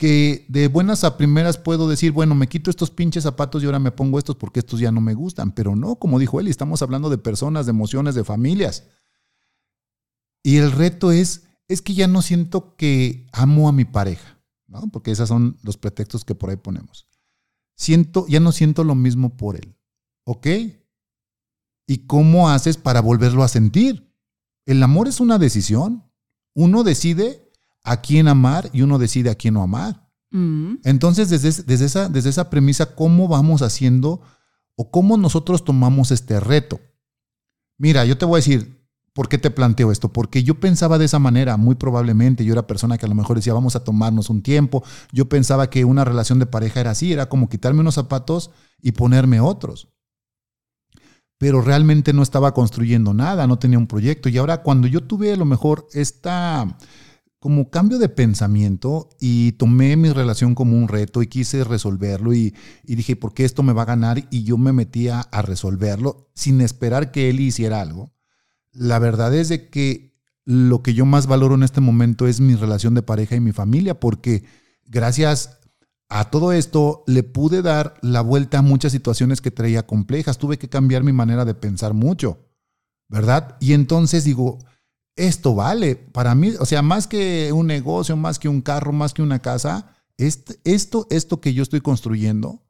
[0.00, 3.78] que de buenas a primeras puedo decir, bueno, me quito estos pinches zapatos y ahora
[3.78, 5.52] me pongo estos porque estos ya no me gustan.
[5.52, 8.86] Pero no, como dijo él, estamos hablando de personas, de emociones, de familias.
[10.42, 14.90] Y el reto es, es que ya no siento que amo a mi pareja, ¿no?
[14.90, 17.06] Porque esos son los pretextos que por ahí ponemos.
[17.76, 19.76] Siento, ya no siento lo mismo por él.
[20.24, 20.46] ¿Ok?
[21.86, 24.10] ¿Y cómo haces para volverlo a sentir?
[24.64, 26.10] El amor es una decisión.
[26.54, 27.49] Uno decide
[27.82, 30.08] a quién amar y uno decide a quién no amar.
[30.30, 30.76] Mm.
[30.84, 34.20] Entonces, desde, desde, esa, desde esa premisa, ¿cómo vamos haciendo
[34.76, 36.80] o cómo nosotros tomamos este reto?
[37.78, 40.12] Mira, yo te voy a decir, ¿por qué te planteo esto?
[40.12, 42.44] Porque yo pensaba de esa manera, muy probablemente.
[42.44, 44.84] Yo era persona que a lo mejor decía, vamos a tomarnos un tiempo.
[45.12, 48.92] Yo pensaba que una relación de pareja era así, era como quitarme unos zapatos y
[48.92, 49.88] ponerme otros
[51.40, 54.28] pero realmente no estaba construyendo nada, no tenía un proyecto.
[54.28, 56.76] Y ahora cuando yo tuve a lo mejor esta
[57.40, 62.54] como cambio de pensamiento y tomé mi relación como un reto y quise resolverlo y,
[62.84, 64.28] dije, ¿por qué esto me va a ganar?
[64.30, 68.12] Y yo me metía a resolverlo sin esperar que él hiciera algo.
[68.72, 72.54] La verdad es de que lo que yo más valoro en este momento es mi
[72.56, 74.44] relación de pareja y mi familia, porque
[74.84, 75.60] gracias
[76.10, 80.36] a todo esto le pude dar la vuelta a muchas situaciones que traía complejas.
[80.36, 82.50] Tuve que cambiar mi manera de pensar mucho,
[83.08, 83.56] ¿verdad?
[83.60, 84.58] Y entonces digo,
[85.26, 89.12] esto vale para mí, o sea, más que un negocio, más que un carro, más
[89.14, 92.62] que una casa, este, esto, esto que yo estoy construyendo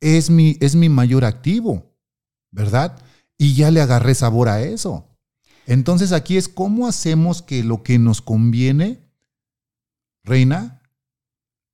[0.00, 1.94] es mi, es mi mayor activo,
[2.50, 3.02] ¿verdad?
[3.36, 5.06] Y ya le agarré sabor a eso.
[5.66, 9.00] Entonces aquí es cómo hacemos que lo que nos conviene,
[10.24, 10.82] Reina,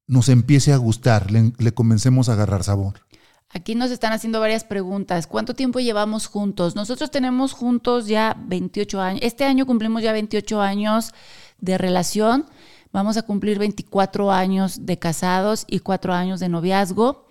[0.06, 3.05] nos empiece a gustar, le, le, comencemos a agarrar sabor.
[3.50, 5.26] Aquí nos están haciendo varias preguntas.
[5.26, 6.74] ¿Cuánto tiempo llevamos juntos?
[6.74, 9.20] Nosotros tenemos juntos ya 28 años.
[9.22, 11.12] Este año cumplimos ya 28 años
[11.58, 12.46] de relación.
[12.92, 17.26] Vamos a cumplir 24 años de casados y 4 años de noviazgo.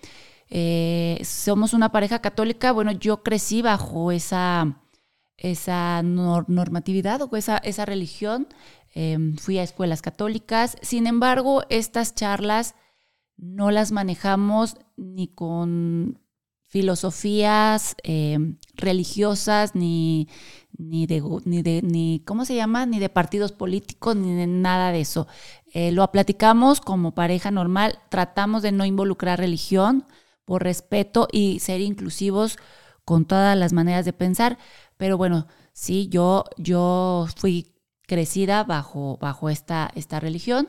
[0.48, 2.72] Eh, somos una pareja católica.
[2.72, 4.80] Bueno, yo crecí bajo esa,
[5.36, 8.48] esa normatividad o esa, esa religión.
[8.94, 10.78] Eh, fui a escuelas católicas.
[10.80, 12.74] Sin embargo, estas charlas
[13.36, 16.18] no las manejamos ni con
[16.68, 18.38] filosofías eh,
[18.74, 20.28] religiosas, ni,
[20.76, 22.86] ni, de, ni de, ni, ¿cómo se llama?
[22.86, 25.26] Ni de partidos políticos, ni de nada de eso.
[25.72, 30.06] Eh, lo platicamos como pareja normal, tratamos de no involucrar religión
[30.44, 32.58] por respeto y ser inclusivos
[33.04, 34.58] con todas las maneras de pensar,
[34.96, 37.74] pero bueno, sí, yo, yo fui
[38.06, 40.68] crecida bajo, bajo esta, esta religión.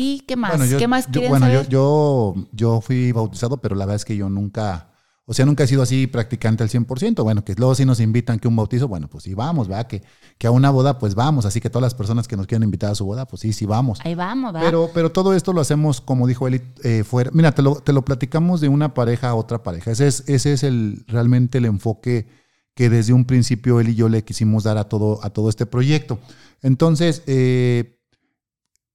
[0.00, 0.56] ¿Y qué más?
[0.56, 1.68] Bueno, yo, ¿Qué más yo, quieren bueno, saber?
[1.68, 4.92] Yo, yo, yo fui bautizado, pero la verdad es que yo nunca,
[5.24, 7.24] o sea, nunca he sido así practicante al 100%.
[7.24, 10.04] Bueno, que luego si nos invitan que un bautizo, bueno, pues sí vamos, va, que,
[10.38, 11.46] que a una boda, pues vamos.
[11.46, 13.66] Así que todas las personas que nos quieran invitar a su boda, pues sí, sí
[13.66, 13.98] vamos.
[14.04, 14.60] Ahí vamos, va.
[14.60, 17.32] Pero, pero todo esto lo hacemos, como dijo Eli, eh, fuera.
[17.34, 19.90] Mira, te lo, te lo platicamos de una pareja a otra pareja.
[19.90, 22.28] Ese es, ese es el, realmente el enfoque
[22.76, 25.66] que desde un principio él y yo le quisimos dar a todo, a todo este
[25.66, 26.20] proyecto.
[26.62, 27.97] Entonces, eh,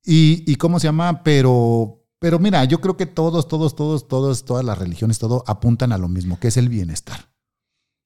[0.06, 4.66] y, cómo se llama, pero, pero mira, yo creo que todos, todos, todos, todos, todas
[4.66, 7.32] las religiones, todo apuntan a lo mismo, que es el bienestar.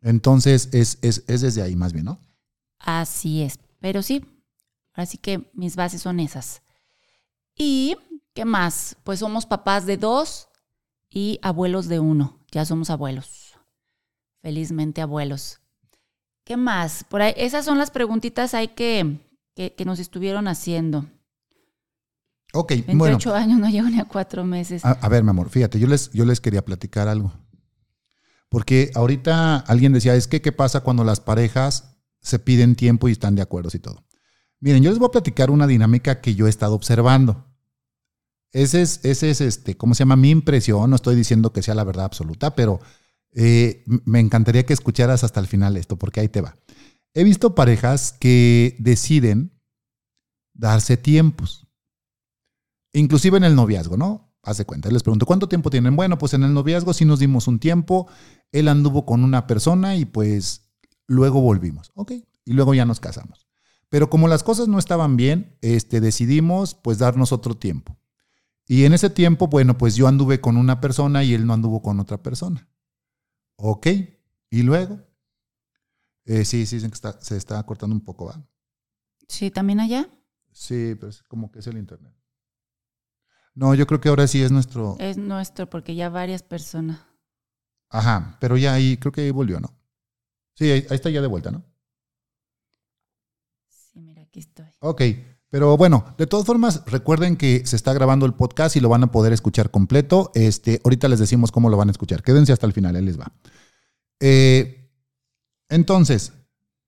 [0.02, 2.20] Entonces, es, es, es desde ahí más bien, ¿no?
[2.80, 3.60] Así es.
[3.80, 4.26] Pero sí,
[4.94, 6.62] así que mis bases son esas.
[7.56, 7.98] ¿Y
[8.34, 8.98] qué más?
[9.04, 10.50] Pues somos papás de dos
[11.10, 12.40] y abuelos de uno.
[12.52, 13.54] Ya somos abuelos.
[14.42, 15.60] Felizmente abuelos.
[16.44, 17.04] ¿Qué más?
[17.04, 19.20] Por ahí, esas son las preguntitas ahí que,
[19.56, 21.06] que, nos estuvieron haciendo.
[22.54, 24.84] Ok, 28 años, no llevo ni a cuatro meses.
[24.86, 27.34] A, ver, mi amor, fíjate, yo les, yo les quería platicar algo.
[28.50, 33.12] Porque ahorita alguien decía, es que, ¿qué pasa cuando las parejas se piden tiempo y
[33.12, 34.06] están de acuerdo y todo?
[34.60, 37.46] Miren, yo les voy a platicar una dinámica que yo he estado observando.
[38.54, 40.16] Ese es, ese es este, ¿cómo se llama?
[40.16, 42.80] Mi impresión, no estoy diciendo que sea la verdad absoluta, pero
[43.34, 46.58] eh, me encantaría que escucharas hasta el final esto, porque ahí te va.
[47.14, 49.60] He visto parejas que deciden
[50.54, 51.67] darse tiempos,
[53.00, 54.34] inclusive en el noviazgo, ¿no?
[54.44, 55.96] Haz de cuenta, les pregunto, ¿cuánto tiempo tienen?
[55.96, 58.08] Bueno, pues en el noviazgo sí nos dimos un tiempo,
[58.52, 60.70] él anduvo con una persona y pues
[61.06, 62.14] luego volvimos, ¿ok?
[62.46, 63.48] Y luego ya nos casamos.
[63.90, 67.98] Pero como las cosas no estaban bien, este, decidimos pues darnos otro tiempo.
[68.68, 71.82] Y en ese tiempo, bueno, pues yo anduve con una persona y él no anduvo
[71.82, 72.70] con otra persona.
[73.56, 73.88] Ok,
[74.50, 75.00] y luego.
[76.26, 76.80] Eh, sí, sí,
[77.20, 78.46] se está cortando un poco, ¿va?
[79.30, 80.10] Sí, también allá.
[80.52, 82.17] Sí, pero es como que es el internet.
[83.58, 84.96] No, yo creo que ahora sí es nuestro.
[85.00, 87.00] Es nuestro, porque ya varias personas.
[87.90, 89.74] Ajá, pero ya ahí, creo que ahí volvió, ¿no?
[90.54, 91.64] Sí, ahí, está ya de vuelta, ¿no?
[93.68, 94.68] Sí, mira, aquí estoy.
[94.78, 95.02] Ok,
[95.50, 99.06] pero bueno, de todas formas, recuerden que se está grabando el podcast y lo van
[99.06, 100.30] a poder escuchar completo.
[100.36, 102.22] Este, ahorita les decimos cómo lo van a escuchar.
[102.22, 103.32] Quédense hasta el final, él les va.
[104.20, 104.92] Eh,
[105.68, 106.32] entonces,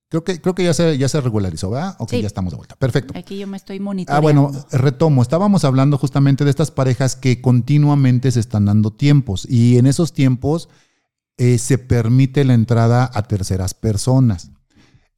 [0.09, 1.95] creo que, creo que ya se, ya se regularizó, ¿verdad?
[1.99, 2.75] Ok, ya estamos de vuelta.
[2.75, 3.13] Perfecto.
[3.17, 4.17] Aquí yo me estoy monitoreando.
[4.17, 5.21] Ah, bueno, retomo.
[5.21, 10.11] Estábamos hablando justamente de estas parejas que continuamente se están dando tiempos y en esos
[10.13, 10.69] tiempos
[11.37, 14.51] eh, se permite la entrada a terceras personas.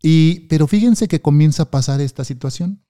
[0.04, 2.84] Y, pero fíjense que comienza a pasar esta situación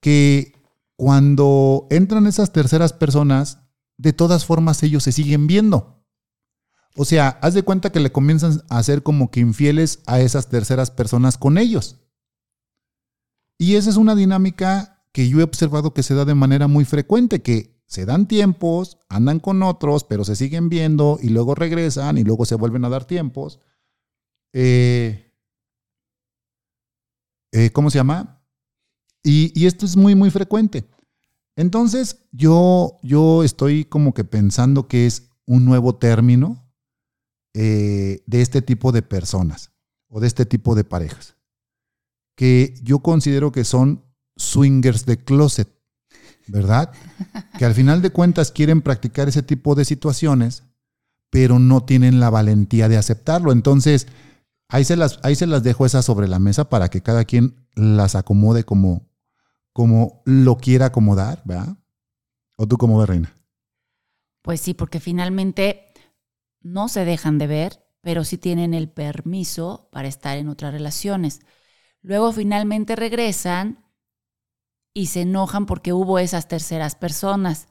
[0.00, 0.54] que
[0.96, 3.58] cuando entran esas terceras personas,
[3.96, 5.99] de todas formas ellos se siguen viendo.
[6.96, 10.48] O sea, haz de cuenta que le comienzan a hacer como que infieles a esas
[10.48, 12.00] terceras personas con ellos.
[13.58, 16.84] Y esa es una dinámica que yo he observado que se da de manera muy
[16.84, 22.18] frecuente, que se dan tiempos, andan con otros, pero se siguen viendo y luego regresan
[22.18, 23.60] y luego se vuelven a dar tiempos.
[24.52, 25.34] Eh,
[27.52, 28.42] eh, ¿Cómo se llama?
[29.22, 30.88] Y, esto es muy, muy frecuente.
[31.56, 36.69] Entonces, yo, yo estoy como que pensando que es un nuevo término
[37.54, 39.72] eh, de este tipo de personas
[40.08, 41.36] o de este tipo de parejas,
[42.36, 44.04] que yo considero que son
[44.36, 45.68] swingers de closet,
[46.46, 46.92] ¿verdad?
[47.58, 50.62] Que al final de cuentas quieren practicar ese tipo de situaciones,
[51.28, 53.52] pero no tienen la valentía de aceptarlo.
[53.52, 54.06] Entonces,
[54.68, 57.66] ahí se las, ahí se las dejo esas sobre la mesa para que cada quien
[57.74, 59.10] las acomode como,
[59.72, 61.76] como lo quiera acomodar, ¿verdad?
[62.56, 63.34] ¿O tú cómo ves, Reina?
[64.42, 65.89] Pues sí, porque finalmente
[66.60, 71.40] no se dejan de ver, pero sí tienen el permiso para estar en otras relaciones.
[72.02, 73.84] Luego finalmente regresan
[74.94, 77.68] y se enojan porque hubo esas terceras personas,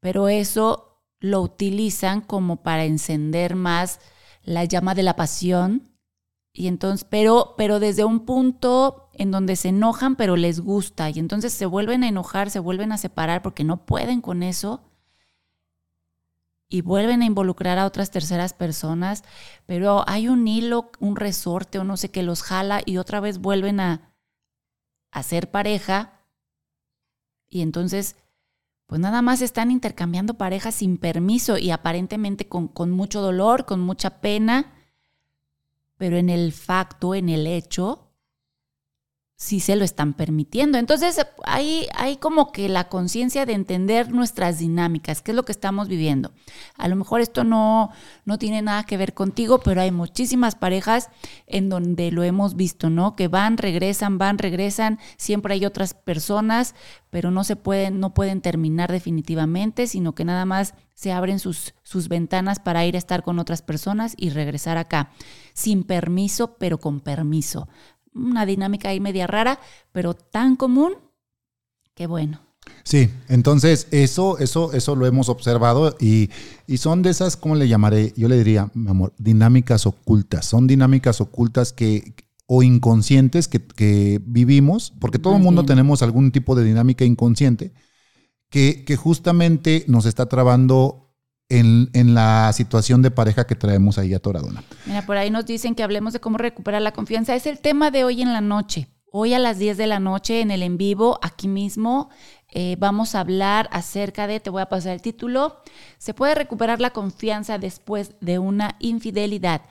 [0.00, 4.00] pero eso lo utilizan como para encender más
[4.42, 5.90] la llama de la pasión
[6.52, 11.10] y entonces, pero, pero desde un punto en donde se enojan, pero les gusta.
[11.10, 14.89] Y entonces se vuelven a enojar, se vuelven a separar porque no pueden con eso.
[16.70, 19.24] Y vuelven a involucrar a otras terceras personas.
[19.66, 23.38] Pero hay un hilo, un resorte o no sé que los jala y otra vez
[23.38, 24.14] vuelven a,
[25.22, 26.22] ser pareja.
[27.50, 28.16] Y entonces,
[28.86, 33.80] pues nada más están intercambiando parejas sin permiso y aparentemente con, con mucho dolor, con
[33.80, 34.72] mucha pena
[36.00, 38.09] pero en el facto, en el hecho,
[39.40, 40.76] sí se lo están permitiendo.
[40.76, 45.52] Entonces, hay, hay como que la conciencia de entender nuestras dinámicas, qué es lo que
[45.52, 46.30] estamos viviendo.
[46.76, 47.90] A lo mejor esto no,
[48.26, 51.08] no tiene nada que ver contigo, pero hay muchísimas parejas
[51.46, 53.16] en donde lo hemos visto, ¿no?
[53.16, 56.74] Que van, regresan, van, regresan, siempre hay otras personas,
[57.08, 61.72] pero no se pueden, no pueden terminar definitivamente, sino que nada más se abren sus,
[61.82, 65.12] sus ventanas para ir a estar con otras personas y regresar acá,
[65.54, 67.68] sin permiso, pero con permiso.
[68.14, 69.60] Una dinámica ahí media rara,
[69.92, 70.94] pero tan común
[71.94, 72.40] que bueno.
[72.84, 76.30] Sí, entonces eso, eso, eso lo hemos observado y,
[76.66, 78.12] y, son de esas, ¿cómo le llamaré?
[78.16, 80.46] Yo le diría, mi amor, dinámicas ocultas.
[80.46, 82.14] Son dinámicas ocultas que,
[82.46, 87.72] o inconscientes que, que vivimos, porque todo el mundo tenemos algún tipo de dinámica inconsciente
[88.50, 91.09] que, justamente nos está trabando
[91.50, 94.62] en, la situación de pareja que traemos ahí a Toradona.
[94.86, 97.34] Mira, por ahí nos dicen que hablemos de cómo recuperar la confianza.
[97.34, 98.88] Es el tema de hoy en la noche.
[99.12, 102.10] Hoy a las 10 de la noche en el en vivo, aquí mismo,
[102.52, 105.62] eh, vamos a hablar acerca de, te voy a pasar el título,
[105.98, 109.62] ¿se puede recuperar la confianza después de una infidelidad?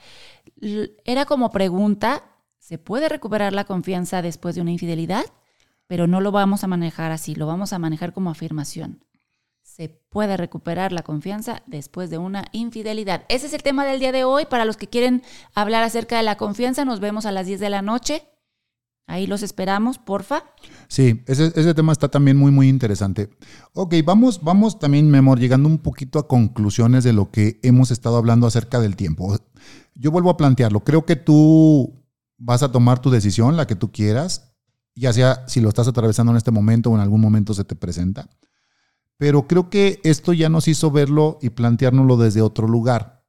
[1.06, 2.22] Era como pregunta,
[2.58, 5.24] ¿se puede recuperar la confianza después de una infidelidad?
[5.86, 9.02] Pero no lo vamos a manejar así, lo vamos a manejar como afirmación.
[9.80, 13.24] Se puede recuperar la confianza después de una infidelidad.
[13.30, 14.44] Ese es el tema del día de hoy.
[14.44, 15.22] Para los que quieren
[15.54, 18.28] hablar acerca de la confianza, nos vemos a las 10 de la noche.
[19.06, 20.44] Ahí los esperamos, porfa.
[20.88, 23.30] Sí, ese, ese, tema está también muy, muy interesante.
[23.72, 27.90] Ok, vamos, vamos también, mi amor, llegando un poquito a conclusiones de lo que hemos
[27.90, 29.34] estado hablando acerca del tiempo.
[29.94, 30.84] Yo vuelvo a plantearlo.
[30.84, 32.04] Creo que tú
[32.36, 34.52] vas a tomar tu decisión, la que tú quieras,
[34.94, 37.76] ya sea si lo estás atravesando en este momento o en algún momento se te
[37.76, 38.28] presenta.
[39.20, 43.22] Pero creo que esto ya nos hizo verlo y planteárnoslo desde otro lugar.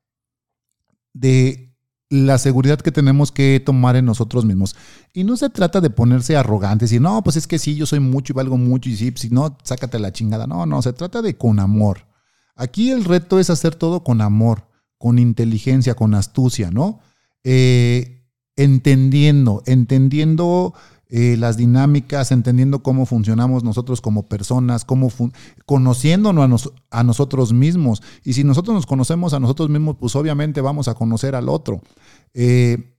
[1.12, 1.75] De
[2.08, 4.73] la seguridad que tenemos que tomar en nosotros mismos.
[5.12, 7.99] Y no se trata de ponerse arrogantes y no, pues es que sí, yo soy
[7.99, 10.47] mucho y valgo mucho y sí, si no, sácate la chingada.
[10.47, 12.08] No, no, se trata de con amor.
[12.56, 17.01] Aquí el reto es hacer todo con amor, con inteligencia, con astucia, ¿no?
[17.43, 20.73] Eh, entendiendo, entendiendo
[21.13, 25.12] eh, las dinámicas, entendiendo cómo funcionamos nosotros como personas, cómo
[25.65, 28.02] conociéndonos a, nosotros mismos.
[28.24, 31.82] Y si nosotros nos conocemos a nosotros mismos, pues obviamente vamos a conocer al otro.
[32.34, 32.95] Eh,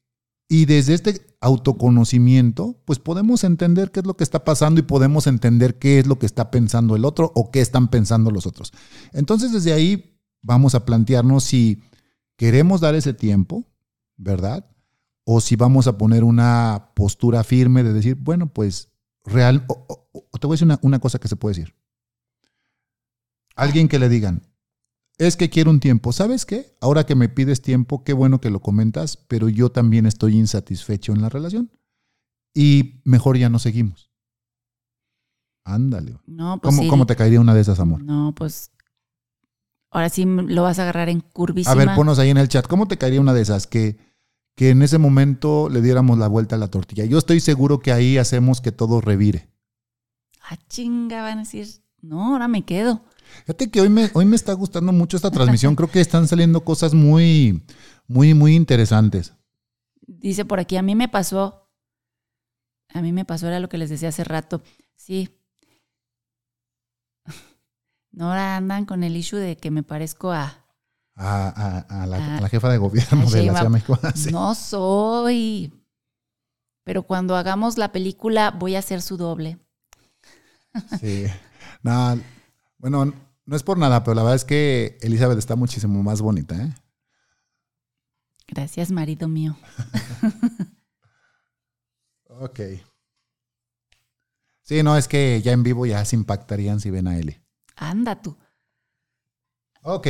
[0.46, 5.26] y desde este autoconocimiento, pues podemos entender qué es lo que está pasando y podemos
[5.26, 8.74] entender qué es lo que está pensando el otro o qué están pensando los otros.
[9.14, 11.82] Entonces desde ahí vamos a plantearnos si
[12.36, 13.64] queremos dar ese tiempo,
[14.18, 14.66] ¿verdad?
[15.24, 18.90] O si vamos a poner una postura firme de decir, bueno, pues
[19.24, 20.06] real, o,
[20.40, 21.74] te voy a decir una, cosa que se puede decir.
[23.54, 24.42] Alguien que le digan,
[25.18, 26.76] es que quiero un tiempo, ¿sabes qué?
[26.80, 31.12] Ahora que me pides tiempo, qué bueno que lo comentas, pero yo también estoy insatisfecho
[31.12, 31.70] en la relación
[32.54, 34.10] y mejor ya no seguimos.
[35.64, 36.18] Ándale.
[36.26, 38.02] No, pues ¿Cómo, ¿Cómo, te caería una de esas, amor?
[38.02, 38.72] No, pues
[39.92, 41.70] ahora sí lo vas a agarrar en curvísima.
[41.70, 44.11] A ver, ponos ahí en el chat, ¿cómo te caería una de esas que
[44.54, 47.04] que en ese momento le diéramos la vuelta a la tortilla.
[47.04, 49.48] Yo estoy seguro que ahí hacemos que todo revire.
[50.42, 51.66] Ah, chinga, van a decir,
[52.00, 53.04] no, ahora me quedo.
[53.40, 55.74] Fíjate que hoy me, hoy me está gustando mucho esta transmisión.
[55.74, 57.62] Creo que están saliendo cosas muy,
[58.06, 59.34] muy, muy interesantes.
[60.06, 61.70] Dice por aquí, a mí me pasó,
[62.88, 64.62] a mí me pasó, era lo que les decía hace rato.
[64.96, 65.30] Sí.
[68.14, 70.61] No, ahora andan con el issue de que me parezco a,
[71.16, 73.98] a, la, jefa de gobierno de la Ciudad de México.
[74.32, 75.72] No soy.
[76.84, 79.58] Pero cuando hagamos la película voy a hacer su doble.
[81.00, 81.26] Sí.
[81.82, 82.18] No,
[82.78, 83.12] bueno,
[83.44, 86.74] no es por nada, pero la verdad es que Elizabeth está muchísimo más bonita, ¿eh?
[88.48, 89.56] Gracias, marido mío.
[92.28, 92.60] ok.
[94.62, 97.40] Sí, no, es que ya en vivo ya se impactarían si ven a Eli.
[97.76, 98.36] Anda tú.
[99.82, 100.08] Ok.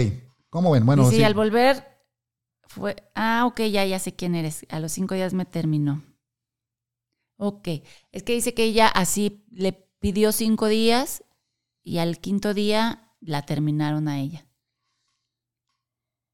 [0.52, 0.84] ¿Cómo ven?
[0.84, 1.82] Bueno, sí, al volver
[2.64, 4.66] fue, ah, ok, ya, ya sé quién eres.
[4.68, 6.02] A los cinco días me terminó.
[7.38, 7.68] Ok,
[8.12, 11.24] es que dice que ella así le pidió cinco días
[11.82, 14.46] y al quinto día la terminaron a ella.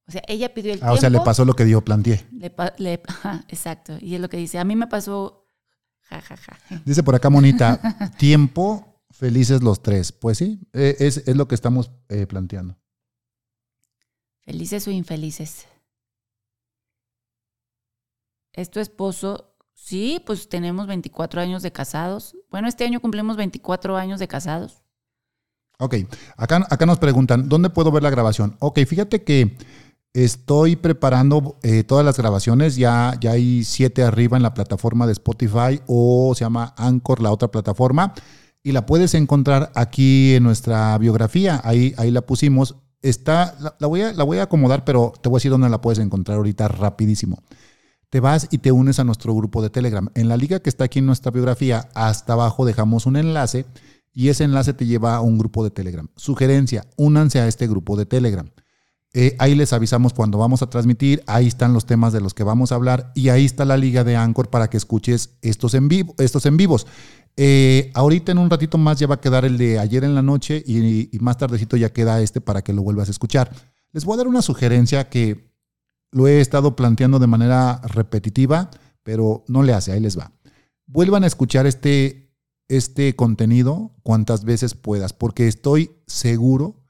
[0.08, 0.92] O sea, ella pidió el tiempo.
[0.92, 2.26] Ah, o sea, le pasó lo que dijo planteé.
[2.32, 3.00] Le,
[3.48, 3.98] exacto.
[4.00, 4.58] Y es lo que dice.
[4.58, 5.46] A mí me pasó.
[6.00, 6.58] Ja, ja, ja.
[6.84, 7.80] Dice por acá, Monita,
[8.18, 10.10] tiempo, felices los tres.
[10.10, 12.76] Pues sí, e, es, es lo que estamos eh, planteando.
[14.48, 15.66] Felices o infelices.
[18.54, 19.54] ¿Es tu esposo?
[19.74, 22.34] Sí, pues tenemos 24 años de casados.
[22.50, 24.80] Bueno, este año cumplimos 24 años de casados.
[25.78, 25.96] Ok,
[26.38, 28.56] acá, acá nos preguntan, ¿dónde puedo ver la grabación?
[28.60, 29.54] Ok, fíjate que
[30.14, 35.12] estoy preparando eh, todas las grabaciones, ya, ya hay siete arriba en la plataforma de
[35.12, 38.14] Spotify o se llama Anchor, la otra plataforma,
[38.62, 44.02] y la puedes encontrar aquí en nuestra biografía, ahí, ahí la pusimos está, la, voy
[44.02, 46.68] a, la voy a acomodar, pero te voy a decir dónde la puedes encontrar ahorita
[46.68, 47.42] rapidísimo.
[48.10, 50.08] Te vas y te unes a nuestro grupo de Telegram.
[50.14, 53.66] En la liga que está aquí en nuestra biografía, hasta abajo dejamos un enlace
[54.14, 56.08] y ese enlace te lleva a un grupo de Telegram.
[56.16, 58.50] Sugerencia, únanse a este grupo de Telegram.
[59.14, 62.44] Eh, ahí les avisamos cuando vamos a transmitir, ahí están los temas de los que
[62.44, 65.88] vamos a hablar y ahí está la liga de Anchor para que escuches estos en,
[65.88, 66.86] vivo, estos en vivos.
[67.40, 70.22] Eh, ahorita en un ratito más ya va a quedar el de ayer en la
[70.22, 73.54] noche y, más tardecito ya queda este para que lo vuelvas a escuchar.
[73.92, 75.52] Les voy a dar una sugerencia que
[76.10, 78.72] lo he estado planteando de manera repetitiva,
[79.04, 80.32] pero no le hace, ahí les va.
[80.86, 82.34] Vuelvan a escuchar este,
[82.66, 86.82] este contenido cuantas veces puedas, porque estoy seguro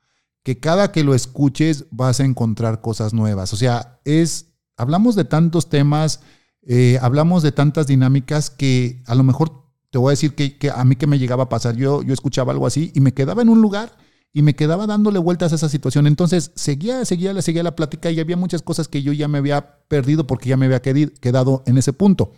[0.44, 3.52] que cada que lo escuches vas a encontrar cosas nuevas.
[3.52, 6.20] O sea, es, hablamos de tantos temas,
[6.62, 10.70] eh, hablamos de tantas dinámicas que a lo mejor te voy a decir que, que,
[10.70, 13.42] a mí que me llegaba a pasar, yo, yo escuchaba algo así y me quedaba
[13.42, 13.96] en un lugar
[14.32, 16.06] y me quedaba dándole vueltas a esa situación.
[16.06, 19.78] Entonces seguía, seguía, seguía la plática y había muchas cosas que yo ya me había
[19.88, 22.32] perdido porque ya me había quedado en ese punto.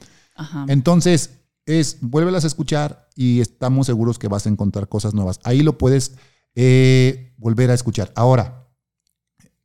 [0.69, 5.41] Entonces es, vuélvelas a escuchar y estamos seguros que vas a encontrar cosas nuevas.
[5.45, 6.17] Ahí lo puedes
[6.55, 8.13] eh, volver a escuchar.
[8.15, 8.69] Ahora,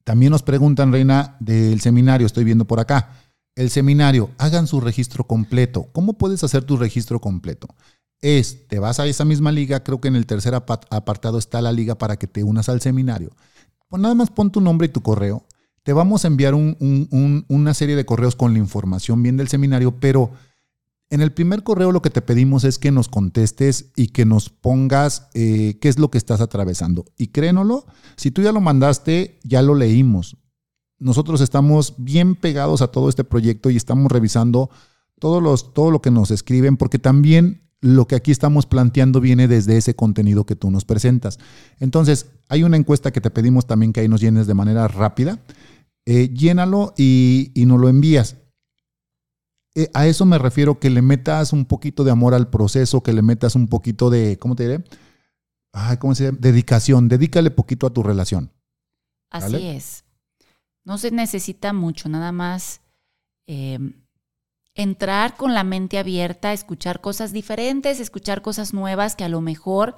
[0.04, 3.12] también nos preguntan, Reina, del seminario, estoy viendo por acá.
[3.56, 5.88] El seminario, hagan su registro completo.
[5.94, 7.68] ¿Cómo puedes hacer tu registro completo?
[8.22, 11.72] Es, te vas a esa misma liga, creo que en el tercer apartado está la
[11.72, 13.32] liga para que te unas al seminario.
[13.88, 15.46] Pues nada más pon tu nombre y tu correo.
[15.84, 20.32] Te vamos a enviar una serie de correos con la información bien del seminario, pero
[21.10, 24.50] en el primer correo lo que te pedimos es que nos contestes y que nos
[24.50, 27.06] pongas eh, qué es lo que estás atravesando.
[27.16, 27.86] Y créenlo,
[28.18, 30.38] si tú ya lo mandaste, ya lo leímos.
[31.00, 34.70] Nosotros estamos bien pegados a todo este proyecto y estamos revisando
[35.20, 39.48] todos los, todo lo que nos escriben, porque también lo que aquí estamos planteando viene
[39.48, 41.38] desde ese contenido que tú nos presentas.
[41.80, 45.40] Entonces, hay una encuesta que te pedimos también que ahí nos llenes de manera rápida.
[46.06, 48.38] Eh, llénalo y, y nos lo envías.
[49.76, 53.12] Eh, a eso me refiero que le metas un poquito de amor al proceso, que
[53.12, 54.84] le metas un poquito de, ¿cómo te diré?
[55.74, 56.38] Ay, ¿cómo se dice?
[56.40, 58.52] Dedicación, dedícale poquito a tu relación.
[59.30, 60.05] Así es.
[60.86, 62.82] No se necesita mucho, nada más
[63.48, 63.80] eh,
[64.76, 69.98] entrar con la mente abierta, escuchar cosas diferentes, escuchar cosas nuevas que a lo mejor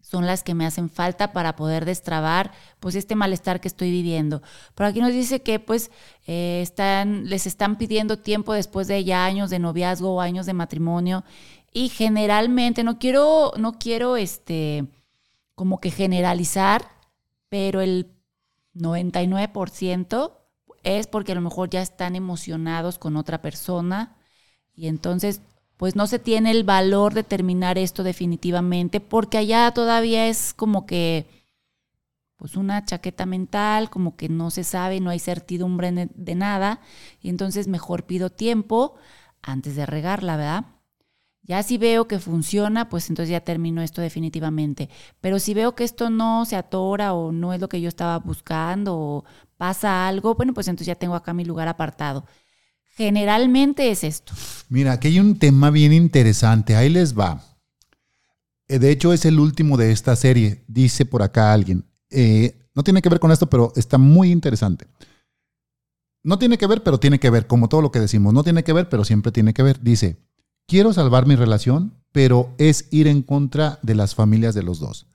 [0.00, 4.42] son las que me hacen falta para poder destrabar pues este malestar que estoy viviendo.
[4.74, 5.90] Por aquí nos dice que pues
[6.26, 10.52] eh, están, les están pidiendo tiempo después de ya años de noviazgo o años de
[10.52, 11.24] matrimonio
[11.72, 14.86] y generalmente no quiero, no quiero este
[15.54, 16.86] como que generalizar,
[17.48, 18.10] pero el
[18.74, 20.32] 99%
[20.82, 24.16] es porque a lo mejor ya están emocionados con otra persona
[24.74, 25.40] y entonces
[25.76, 30.86] pues no se tiene el valor de terminar esto definitivamente, porque allá todavía es como
[30.86, 31.26] que,
[32.36, 36.80] pues una chaqueta mental, como que no se sabe, no hay certidumbre de nada,
[37.20, 38.94] y entonces mejor pido tiempo
[39.42, 40.64] antes de regarla, ¿verdad?
[41.46, 44.88] Ya si veo que funciona, pues entonces ya termino esto definitivamente.
[45.20, 48.18] Pero si veo que esto no se atora o no es lo que yo estaba
[48.18, 49.24] buscando o
[49.58, 52.24] pasa algo, bueno, pues entonces ya tengo acá mi lugar apartado.
[52.96, 54.32] Generalmente es esto.
[54.70, 56.76] Mira, aquí hay un tema bien interesante.
[56.76, 57.42] Ahí les va.
[58.68, 61.84] Eh, de hecho, es el último de esta serie, dice por acá alguien.
[62.10, 64.86] Eh, no tiene que ver con esto, pero está muy interesante.
[66.22, 68.32] No tiene que ver, pero tiene que ver, como todo lo que decimos.
[68.32, 69.82] No tiene que ver, pero siempre tiene que ver.
[69.82, 70.23] Dice,
[70.66, 75.06] quiero salvar mi relación, pero es ir en contra de las familias de los dos.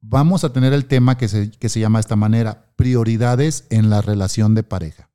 [0.00, 3.90] Vamos a tener el tema que se, que se llama de esta manera, prioridades en
[3.90, 5.10] la relación de pareja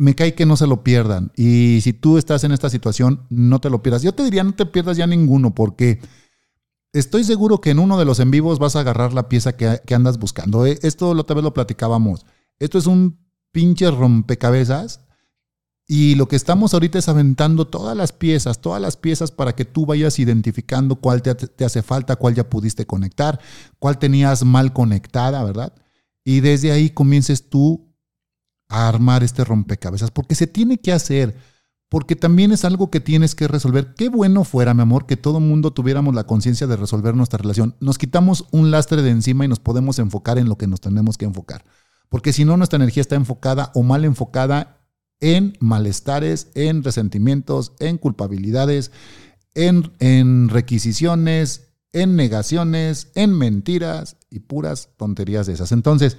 [0.00, 1.30] me cae que no se lo pierdan.
[1.36, 4.00] Y si tú estás en esta situación, no te lo pierdas.
[4.00, 6.00] Yo te diría, no te pierdas ya ninguno, porque
[6.94, 9.94] estoy seguro que en uno de los en vivos vas a agarrar la pieza que,
[9.94, 10.64] andas buscando.
[10.64, 12.24] Eh, esto otra vez lo platicábamos.
[12.58, 13.18] Esto es un
[13.52, 15.06] pinche rompecabezas.
[15.92, 19.64] Y lo que estamos ahorita es aventando todas las piezas, todas las piezas para que
[19.64, 23.40] tú vayas identificando cuál te, hace falta, cuál ya pudiste conectar,
[23.80, 25.72] cuál tenías mal conectada, ¿verdad?
[26.22, 27.92] Y desde ahí comiences tú
[28.68, 31.34] a armar este rompecabezas, porque se tiene que hacer,
[31.88, 33.92] porque también es algo que tienes que resolver.
[33.96, 37.74] Qué bueno fuera, mi amor, que todo mundo tuviéramos la conciencia de resolver nuestra relación.
[37.80, 41.18] Nos quitamos un lastre de encima y nos podemos enfocar en lo que nos tenemos
[41.18, 41.64] que enfocar.
[42.08, 44.79] Porque si no, nuestra energía está enfocada o mal enfocada
[45.20, 48.90] en malestares, en resentimientos, en culpabilidades,
[49.54, 55.72] en, en requisiciones, en negaciones, en mentiras y puras tonterías de esas.
[55.72, 56.18] Entonces,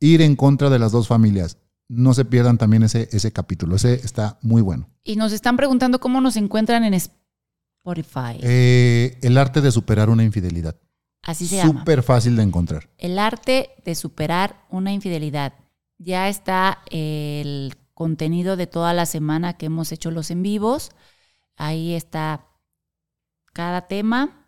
[0.00, 1.58] ir en contra de las dos familias.
[1.88, 4.90] No se pierdan también ese, ese capítulo, ese está muy bueno.
[5.04, 8.38] Y nos están preguntando cómo nos encuentran en Spotify.
[8.42, 10.76] Eh, el arte de superar una infidelidad.
[11.22, 11.80] Así se llama.
[11.80, 12.90] Súper fácil de encontrar.
[12.98, 15.54] El arte de superar una infidelidad.
[15.98, 20.92] Ya está el contenido de toda la semana que hemos hecho los en vivos.
[21.56, 22.46] Ahí está
[23.52, 24.46] cada tema.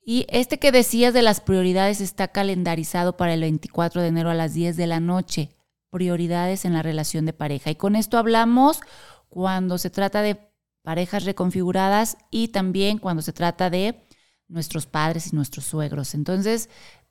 [0.00, 4.34] Y este que decías de las prioridades está calendarizado para el 24 de enero a
[4.34, 5.50] las 10 de la noche.
[5.90, 7.70] Prioridades en la relación de pareja.
[7.70, 8.80] Y con esto hablamos
[9.28, 10.38] cuando se trata de
[10.82, 14.06] parejas reconfiguradas y también cuando se trata de
[14.48, 16.14] nuestros padres y nuestros suegros.
[16.14, 16.70] Entonces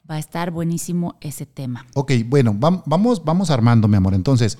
[0.10, 1.86] va a estar buenísimo ese tema.
[1.95, 4.14] Ok, bueno, vamos, vamos armando, mi amor.
[4.14, 4.58] Entonces,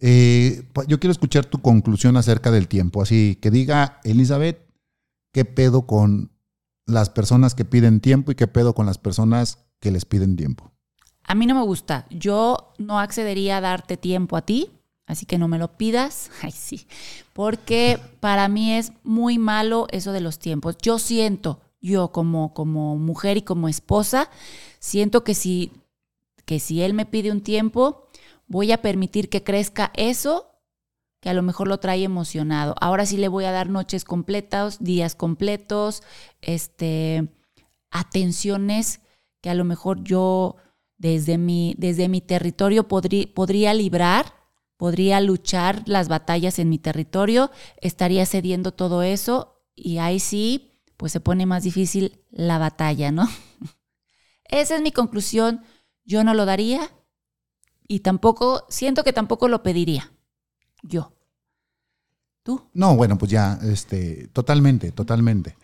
[0.00, 3.02] eh, yo quiero escuchar tu conclusión acerca del tiempo.
[3.02, 4.60] Así que diga, Elizabeth,
[5.32, 6.30] ¿qué pedo con
[6.86, 10.72] las personas que piden tiempo y qué pedo con las personas que les piden tiempo.
[11.24, 12.06] A mí no me gusta.
[12.10, 14.70] Yo no accedería a darte tiempo a ti.
[15.06, 16.30] así que no me lo pidas.
[16.42, 16.86] Ay, sí,
[17.32, 20.76] porque para mí es muy malo eso de los tiempos.
[20.80, 24.30] Yo siento, yo como, como mujer y como esposa,
[24.78, 25.72] siento que si,
[26.46, 28.08] que si él me pide un tiempo,
[28.46, 30.50] voy a permitir que crezca eso
[31.20, 32.74] que a lo mejor lo trae emocionado.
[32.80, 36.02] Ahora sí le voy a dar noches completas, días completos,
[36.42, 37.28] este,
[37.90, 39.00] atenciones
[39.40, 40.56] que a lo mejor yo
[40.98, 44.34] desde mi, desde mi territorio podría librar,
[44.76, 51.12] podría luchar las batallas en mi territorio, estaría cediendo todo eso y ahí sí, pues
[51.12, 53.28] se pone más difícil la batalla, ¿no?
[54.44, 55.62] Esa es mi conclusión.
[56.04, 56.90] Yo no lo daría
[57.88, 60.12] y tampoco, siento que tampoco lo pediría.
[60.82, 61.12] Yo.
[62.42, 62.62] ¿Tú?
[62.74, 65.56] No, bueno, pues ya, este, totalmente, totalmente.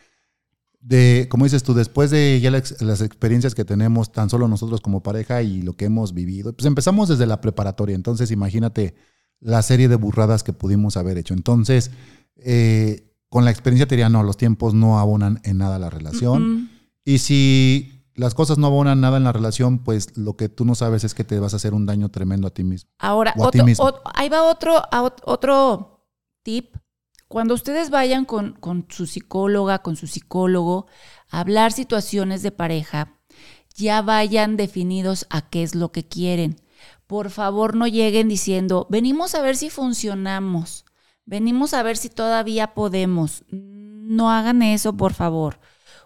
[0.81, 5.03] De, como dices tú, después de ya las, experiencias que tenemos tan solo nosotros como
[5.03, 8.95] pareja y lo que hemos vivido, pues empezamos desde la preparatoria, entonces imagínate
[9.41, 11.35] la serie de burradas que pudimos haber hecho.
[11.35, 11.91] Entonces,
[12.37, 16.69] eh, con la experiencia te diría, no, los tiempos no abonan en nada la relación.
[17.05, 20.75] Y si las cosas no abonan nada en la relación, pues lo que tú no
[20.75, 22.91] sabes es que te vas a hacer un daño tremendo a ti mismo.
[22.99, 23.33] Ahora,
[24.15, 24.83] ahí va otro,
[25.25, 26.05] otro
[26.43, 26.75] tip,
[27.29, 28.59] cuando ustedes vayan con,
[28.89, 30.89] su psicóloga, con su psicólogo,
[31.29, 33.21] a hablar situaciones de pareja,
[33.77, 36.57] ya vayan definidos a qué es lo que quieren.
[37.07, 40.85] Por favor, no lleguen diciendo, venimos a ver si funcionamos,
[41.31, 43.45] venimos a ver si todavía podemos.
[43.51, 45.61] No hagan eso, por favor.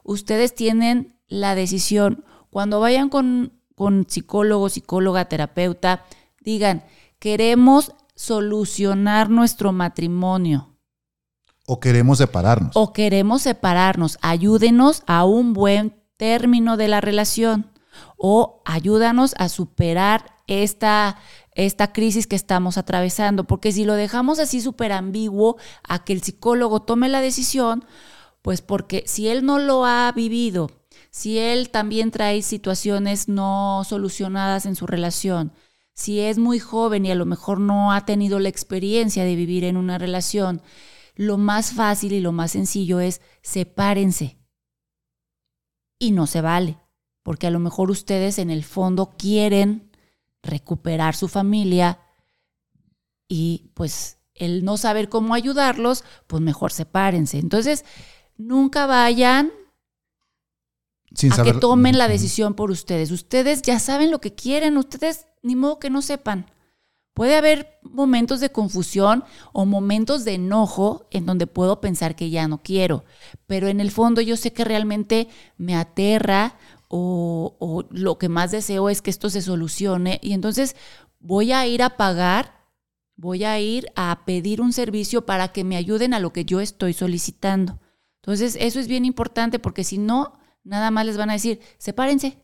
[0.04, 2.26] Ustedes tienen la decisión.
[2.50, 6.04] Cuando vayan con, con psicólogo, psicóloga, terapeuta,
[6.40, 6.84] digan,
[7.18, 10.76] queremos solucionar nuestro matrimonio.
[11.66, 12.76] O queremos separarnos.
[12.76, 14.18] O queremos separarnos.
[14.20, 17.70] Ayúdenos a un buen término de la relación.
[18.18, 21.16] O ayúdanos a superar esta,
[21.54, 23.44] esta crisis que estamos atravesando.
[23.44, 27.84] Porque si lo dejamos así súper ambiguo a que el psicólogo tome la decisión,
[28.42, 30.70] pues porque si él no lo ha vivido,
[31.10, 35.52] si él también trae situaciones no solucionadas en su relación,
[35.94, 39.64] si es muy joven y a lo mejor no ha tenido la experiencia de vivir
[39.64, 40.60] en una relación,
[41.14, 44.38] lo más fácil y lo más sencillo es sepárense.
[45.98, 46.78] Y no se vale,
[47.22, 49.83] porque a lo mejor ustedes en el fondo quieren
[50.44, 51.98] recuperar su familia
[53.28, 57.38] y pues el no saber cómo ayudarlos, pues mejor sepárense.
[57.38, 57.84] Entonces,
[58.36, 59.52] nunca vayan
[61.30, 63.10] a que tomen la decisión por ustedes.
[63.10, 66.50] Ustedes ya saben lo que quieren, ustedes ni modo que no sepan.
[67.14, 69.22] Puede haber momentos de confusión
[69.52, 73.04] o momentos de enojo en donde puedo pensar que ya no quiero,
[73.46, 76.56] pero en el fondo yo sé que realmente me aterra
[76.96, 80.76] o, o, lo que más deseo es que esto se solucione y entonces
[81.18, 82.68] voy a ir a pagar,
[83.16, 86.60] voy a ir a pedir un servicio para que me ayuden a lo que yo
[86.60, 87.80] estoy solicitando.
[88.22, 92.38] Entonces eso es bien importante porque si no, nada más les van a decir, sepárense,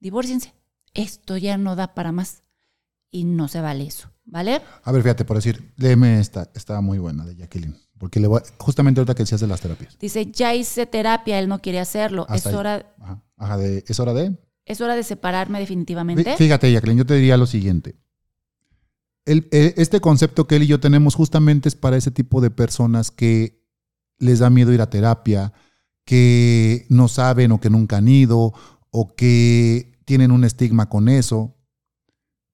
[0.00, 0.52] divórciense
[0.92, 2.42] esto ya no da para más
[3.10, 4.60] y no se vale eso, ¿vale?
[4.82, 8.42] A ver, fíjate, por decir, léeme esta, está muy buena de Jacqueline, porque le voy,
[8.58, 9.98] justamente ahorita que decías de las terapias.
[9.98, 12.94] Dice, ya hice terapia, él no quiere hacerlo, es hora...
[13.00, 14.36] Ajá, de, ¿es hora de?
[14.64, 16.36] Es hora de separarme definitivamente.
[16.36, 17.96] Fíjate, Jacqueline, yo te diría lo siguiente.
[19.24, 22.50] El, e, este concepto que él y yo tenemos justamente es para ese tipo de
[22.50, 23.62] personas que
[24.18, 25.52] les da miedo ir a terapia,
[26.04, 28.54] que no saben o que nunca han ido,
[28.90, 31.54] o que tienen un estigma con eso.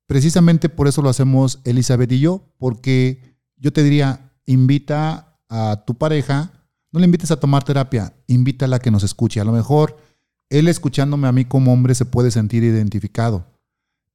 [0.07, 5.97] Precisamente por eso lo hacemos Elizabeth y yo, porque yo te diría, invita a tu
[5.97, 6.53] pareja,
[6.91, 9.41] no le invites a tomar terapia, invítala a que nos escuche.
[9.41, 9.97] A lo mejor
[10.53, 13.47] él escuchándome a mí como hombre se puede sentir identificado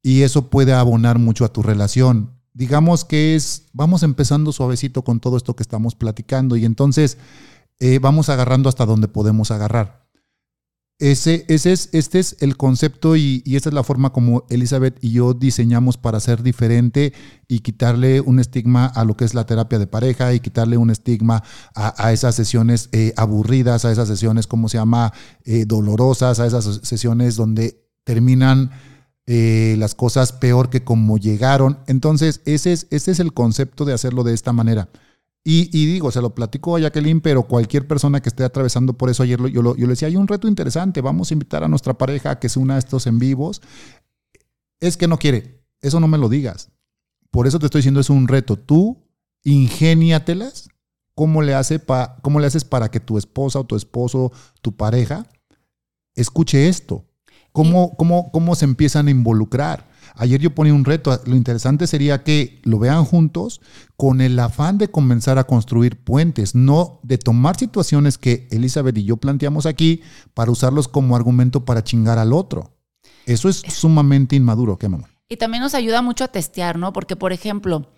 [0.03, 2.39] y eso puede abonar mucho a tu relación.
[2.53, 7.17] Digamos que es, vamos empezando suavecito con todo esto que estamos platicando y entonces
[7.79, 10.06] eh, vamos agarrando hasta donde podemos agarrar.
[10.99, 14.97] Ese, ese es, este es el concepto y, y, esta es la forma como Elizabeth
[14.99, 17.13] y yo diseñamos para ser diferente
[17.47, 20.89] y quitarle un estigma a lo que es la terapia de pareja y quitarle un
[20.89, 21.43] estigma
[21.75, 25.13] a, esas sesiones eh, aburridas, a esas sesiones, ¿cómo se llama?,
[25.45, 28.71] eh, dolorosas, a esas sesiones donde terminan
[29.27, 31.77] eh, las cosas peor que como llegaron.
[31.85, 34.89] Entonces, ese es, ese es el concepto de hacerlo de esta manera.
[35.49, 39.23] Y, digo, se lo platico a Jacqueline, pero cualquier persona que esté atravesando por eso,
[39.23, 42.31] ayer yo, yo le decía, hay un reto interesante, vamos a invitar a nuestra pareja
[42.31, 43.61] a que se una a estos en vivos.
[44.81, 46.69] Es que no quiere, eso no me lo digas.
[47.31, 48.57] Por eso te estoy diciendo, es un reto.
[48.57, 48.97] Tú
[49.45, 50.67] ingéniatelas,
[51.15, 54.75] ¿cómo le, hace pa, cómo le haces para que tu esposa o tu esposo, tu
[54.75, 55.27] pareja,
[56.13, 57.05] escuche esto?
[57.53, 59.87] ¿Cómo, cómo, cómo se empiezan a involucrar?
[60.17, 63.61] Ayer yo ponía un reto, lo interesante sería que lo vean juntos
[63.95, 69.03] con el afán de comenzar a construir puentes, no de tomar situaciones que Elizabeth y
[69.03, 70.01] yo planteamos aquí
[70.33, 72.73] para usarlos como argumento para chingar al otro.
[73.25, 75.07] Eso es sumamente inmaduro, ¿qué mamá?
[75.29, 76.93] Y también nos ayuda mucho a testear, ¿no?
[76.93, 77.91] Porque, por ejemplo,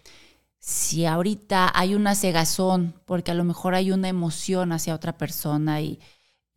[0.59, 5.81] si ahorita hay una cegazón, porque a lo mejor hay una emoción hacia otra persona
[5.81, 5.99] y,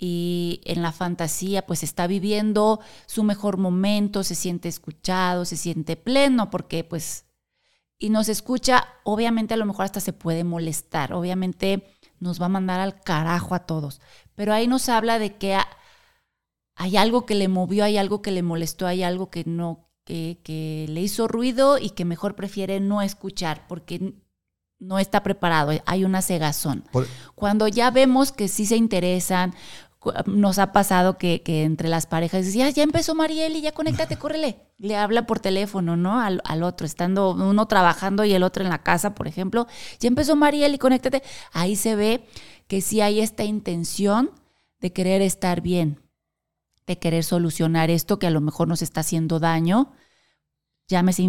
[0.05, 5.95] y en la fantasía pues está viviendo su mejor momento, se siente escuchado, se siente
[5.95, 7.25] pleno, porque pues,
[8.01, 11.87] y nos escucha, obviamente a lo mejor hasta se puede molestar, obviamente
[12.19, 14.01] nos va a mandar al carajo a todos,
[14.35, 15.57] pero ahí nos habla de que
[16.75, 20.87] hay algo que le movió, hay algo que le molestó, hay algo que no que,
[20.89, 24.15] le hizo ruido y que mejor prefiere no escuchar porque
[24.81, 26.83] no está preparado, hay una cegazón.
[27.37, 29.55] Cuando ya vemos que sí se interesan,
[30.27, 34.59] nos ha pasado que, entre las parejas decía, ya empezó Mariel y ya conéctate, córrele.
[34.79, 36.21] Le habla por teléfono, ¿no?
[36.21, 39.67] Al, al, otro, estando uno trabajando y el otro en la casa, por ejemplo.
[40.01, 41.23] Ya empezó Mariel y conéctate.
[41.53, 42.27] Ahí se ve
[42.67, 44.31] que sí hay esta intención
[44.81, 46.01] de querer estar bien,
[46.87, 49.93] de querer solucionar esto que a lo mejor nos está haciendo daño,
[50.89, 51.23] llámese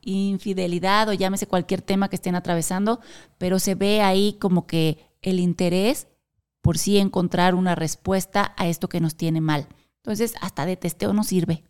[0.00, 3.00] infidelidad o llámese cualquier tema que estén atravesando,
[3.36, 6.08] pero se ve ahí como que el interés
[6.68, 9.68] por sí encontrar una respuesta a esto que nos tiene mal.
[10.02, 11.64] Entonces, hasta de testeo nos sirve.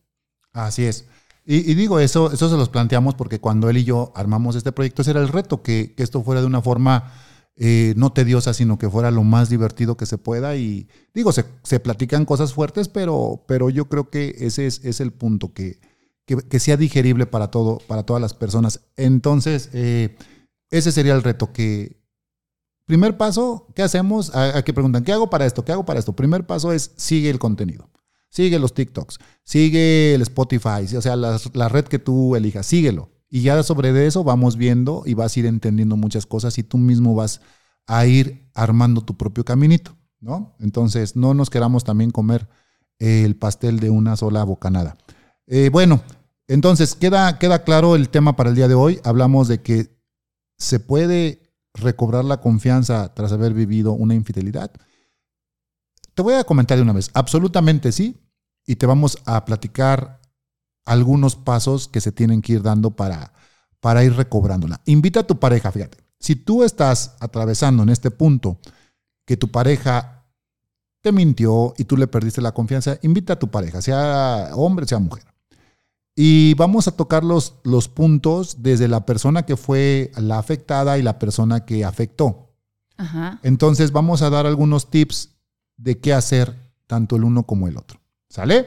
[0.53, 1.05] Así es.
[1.47, 5.03] Y, digo, eso, eso se los planteamos porque cuando él y yo armamos este proyecto,
[5.03, 7.13] ese era el reto, que, que esto fuera de una forma
[7.55, 10.57] eh, no tediosa, sino que fuera lo más divertido que se pueda.
[10.57, 11.45] Y digo, se,
[11.79, 15.79] platican cosas fuertes, pero, pero yo creo que ese es, el punto, que,
[16.27, 18.81] que, sea digerible para, todo, para todas las personas.
[18.97, 20.17] Entonces, eh,
[20.71, 21.99] ese sería el reto, que
[22.89, 24.35] primer paso, ¿qué hacemos?
[24.35, 25.65] A, que preguntan, ¿qué hago para esto?
[25.65, 26.17] ¿Qué hago para esto?
[26.17, 27.89] Primer paso es sigue el contenido.
[28.29, 33.09] Sigue los TikToks, sigue el Spotify, o sea, la, la red que tú elijas, síguelo
[33.31, 36.79] y ya sobre eso vamos viendo y vas a ir entendiendo muchas cosas y tú
[36.79, 37.41] mismo vas
[37.87, 40.55] a ir armando tu propio caminito, ¿no?
[40.61, 42.49] Entonces, no nos queramos también comer
[42.99, 44.97] el pastel de una sola bocanada.
[45.47, 46.03] Eh, bueno,
[46.49, 49.01] entonces queda, queda claro el tema para el día de hoy.
[49.05, 49.97] Hablamos de que
[50.57, 54.71] se puede recobrar la confianza tras haber vivido una infidelidad.
[56.15, 58.17] Te voy a comentar de una vez, absolutamente sí,
[58.67, 60.21] y te vamos a platicar
[60.85, 63.33] algunos pasos que se tienen que ir dando para,
[63.81, 64.81] para ir recobrándola.
[64.87, 65.99] Invita a tu pareja, fíjate.
[66.19, 68.59] Si tú estás atravesando en este punto
[69.25, 70.27] que tu pareja
[71.01, 74.99] te mintió y tú le perdiste la confianza, invita a tu pareja, sea hombre, sea
[74.99, 75.25] mujer.
[76.21, 81.03] Y vamos a tocar los, los puntos desde la persona que fue la afectada y
[81.03, 82.57] la persona que afectó.
[83.45, 85.37] Entonces vamos a dar algunos tips
[85.77, 86.57] de qué hacer
[86.89, 88.01] tanto el uno como el otro.
[88.29, 88.67] ¿Sale?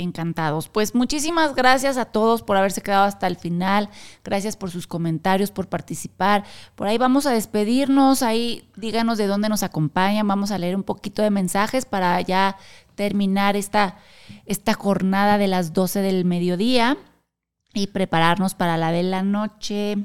[0.00, 0.68] encantados.
[0.68, 3.90] Pues muchísimas gracias a todos por haberse quedado hasta el final.
[4.24, 6.44] Gracias por sus comentarios, por participar.
[6.74, 8.22] Por ahí vamos a despedirnos.
[8.22, 10.26] Ahí díganos de dónde nos acompañan.
[10.26, 12.56] Vamos a leer un poquito de mensajes para ya
[13.00, 13.96] terminar esta,
[14.44, 16.98] esta jornada de las 12 del mediodía
[17.72, 19.96] y prepararnos para la de la noche.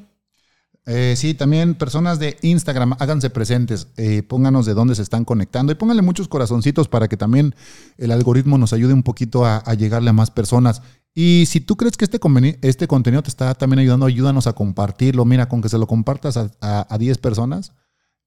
[0.86, 5.74] Eh, sí, también personas de Instagram, háganse presentes, eh, pónganos de dónde se están conectando
[5.74, 7.54] y pónganle muchos corazoncitos para que también
[7.98, 10.82] el algoritmo nos ayude un poquito a, llegarle a más personas.
[11.14, 12.22] Y si tú crees que este,
[12.62, 15.26] este contenido te está también ayudando, ayúdanos a compartirlo.
[15.26, 17.74] Mira, con que se lo compartas a, a 10 personas,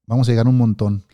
[0.06, 1.06] vamos a llegar un montón.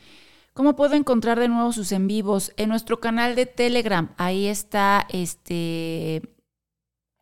[0.54, 2.52] ¿Cómo puedo encontrar de nuevo sus en vivos?
[2.56, 6.22] En nuestro canal de Telegram, ahí está este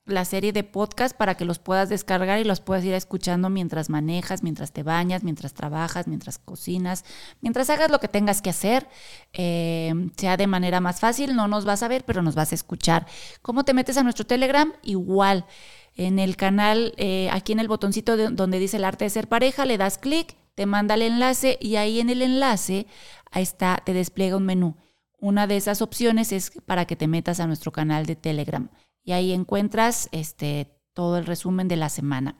[0.05, 3.89] la serie de podcast para que los puedas descargar y los puedas ir escuchando mientras
[3.89, 7.07] manejas, mientras te bañas, mientras trabajas, mientras cocinas,
[7.41, 8.87] mientras hagas lo que tengas que hacer,
[9.33, 12.57] eh, sea de manera más fácil, no nos vas a ver, pero nos vas a
[12.57, 13.07] escuchar.
[13.41, 14.75] ¿Cómo te metes a nuestro Telegram?
[14.83, 15.47] Igual,
[15.95, 19.65] en el canal, eh, aquí en el botoncito donde dice el arte de ser pareja,
[19.65, 22.87] le das clic, te manda el enlace y ahí en el enlace,
[23.31, 24.77] ahí está, te despliega un menú.
[25.19, 28.69] Una de esas opciones es para que te metas a nuestro canal de Telegram
[29.05, 32.37] y ahí encuentras este, todo el resumen de la semana.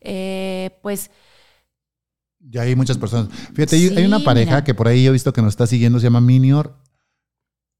[0.00, 1.10] Eh, pues...
[2.38, 3.28] Ya hay muchas personas.
[3.54, 6.20] Fíjate, hay una pareja que por ahí he visto que nos está siguiendo, se llama
[6.20, 6.80] Minior.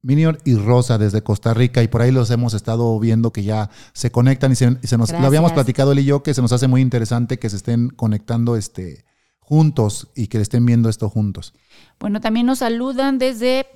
[0.03, 3.71] Minior y Rosa desde Costa Rica y por ahí los hemos estado viendo que ya
[3.93, 6.69] se conectan y se, nos lo habíamos platicado él y yo que se nos hace
[6.69, 9.05] muy interesante que se estén conectando este
[9.47, 11.55] juntos y que estén viendo esto juntos.
[12.01, 13.67] Bueno, también nos saludan desde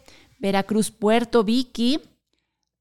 [0.41, 2.01] Veracruz, Puerto Vicky,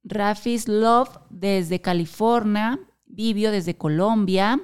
[0.03, 4.59] Rafis Love desde California, Vivio desde Colombia,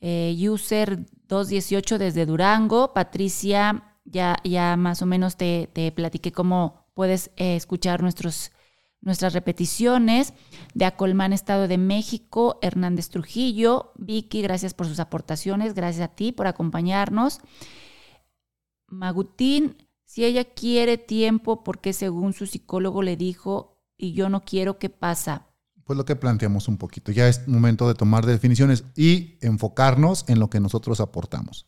[0.00, 6.84] eh, User 218 desde Durango, Patricia, ya, ya más o menos te, te platiqué cómo
[6.94, 8.50] puedes eh, escuchar nuestros,
[9.00, 10.34] nuestras repeticiones.
[10.74, 13.92] De Acolmán, Estado de México, Hernández Trujillo.
[13.96, 15.74] Vicky, gracias por sus aportaciones.
[15.74, 17.40] Gracias a ti por acompañarnos.
[18.86, 24.78] Magutín, si ella quiere tiempo, porque según su psicólogo le dijo, y yo no quiero,
[24.78, 25.48] ¿qué pasa?
[25.84, 27.12] Pues lo que planteamos un poquito.
[27.12, 31.66] Ya es momento de tomar definiciones y enfocarnos en lo que nosotros aportamos.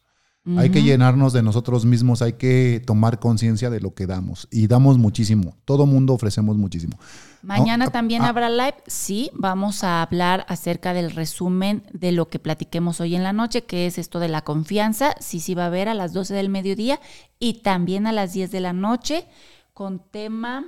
[0.56, 4.48] Hay que llenarnos de nosotros mismos, hay que tomar conciencia de lo que damos.
[4.50, 5.58] Y damos muchísimo.
[5.66, 6.98] Todo mundo ofrecemos muchísimo.
[7.42, 8.28] Mañana también ah.
[8.28, 8.76] habrá live.
[8.86, 13.64] Sí, vamos a hablar acerca del resumen de lo que platiquemos hoy en la noche,
[13.64, 15.14] que es esto de la confianza.
[15.20, 17.00] Sí, sí va a haber a las 12 del mediodía
[17.38, 19.26] y también a las 10 de la noche
[19.74, 20.64] con tema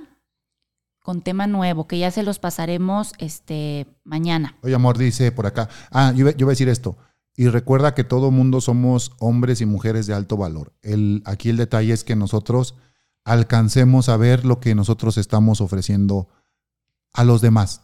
[0.99, 4.55] con tema nuevo, que ya se los pasaremos este mañana.
[4.61, 5.67] Oye, amor, dice por acá.
[5.91, 6.95] Ah, yo, yo voy a decir esto.
[7.35, 10.73] Y recuerda que todo mundo somos hombres y mujeres de alto valor.
[10.81, 12.75] El, aquí el detalle es que nosotros
[13.25, 16.27] alcancemos a ver lo que nosotros estamos ofreciendo
[17.13, 17.81] a los demás.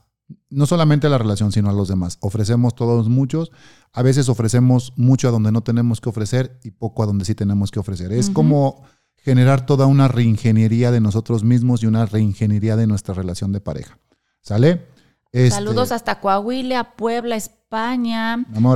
[0.49, 2.17] No solamente a la relación, sino a los demás.
[2.21, 3.51] Ofrecemos todos muchos.
[3.91, 7.33] A veces ofrecemos mucho a donde no tenemos que ofrecer y poco a donde sí
[7.33, 8.11] tenemos que ofrecer.
[8.11, 8.83] Es como
[9.15, 13.97] generar toda una reingeniería de nosotros mismos y una reingeniería de nuestra relación de pareja.
[14.41, 14.85] ¿Sale?
[15.31, 17.58] Este, Saludos hasta Coahuila, Puebla, España,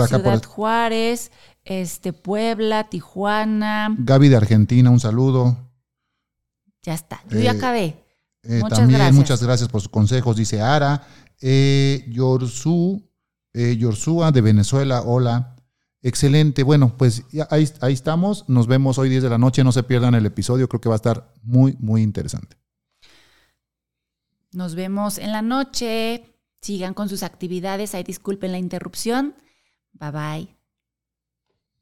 [0.07, 1.31] Ciudad Juárez,
[1.65, 3.95] este, Puebla, Tijuana.
[3.97, 5.57] Gaby de Argentina, un saludo.
[6.83, 8.03] Ya está, yo ya eh, acabé.
[8.43, 9.15] Eh, muchas también gracias.
[9.15, 11.07] muchas gracias por sus consejos, dice Ara.
[11.41, 13.01] Eh, Yorsu,
[13.53, 15.55] eh, de Venezuela, hola.
[16.01, 18.47] Excelente, bueno, pues ahí, ahí estamos.
[18.49, 20.95] Nos vemos hoy 10 de la noche, no se pierdan el episodio, creo que va
[20.95, 22.57] a estar muy, muy interesante.
[24.51, 26.32] Nos vemos en la noche.
[26.64, 27.93] Sigan con sus actividades.
[27.93, 29.36] Ahí disculpen la interrupción.
[29.91, 30.62] Bye bye.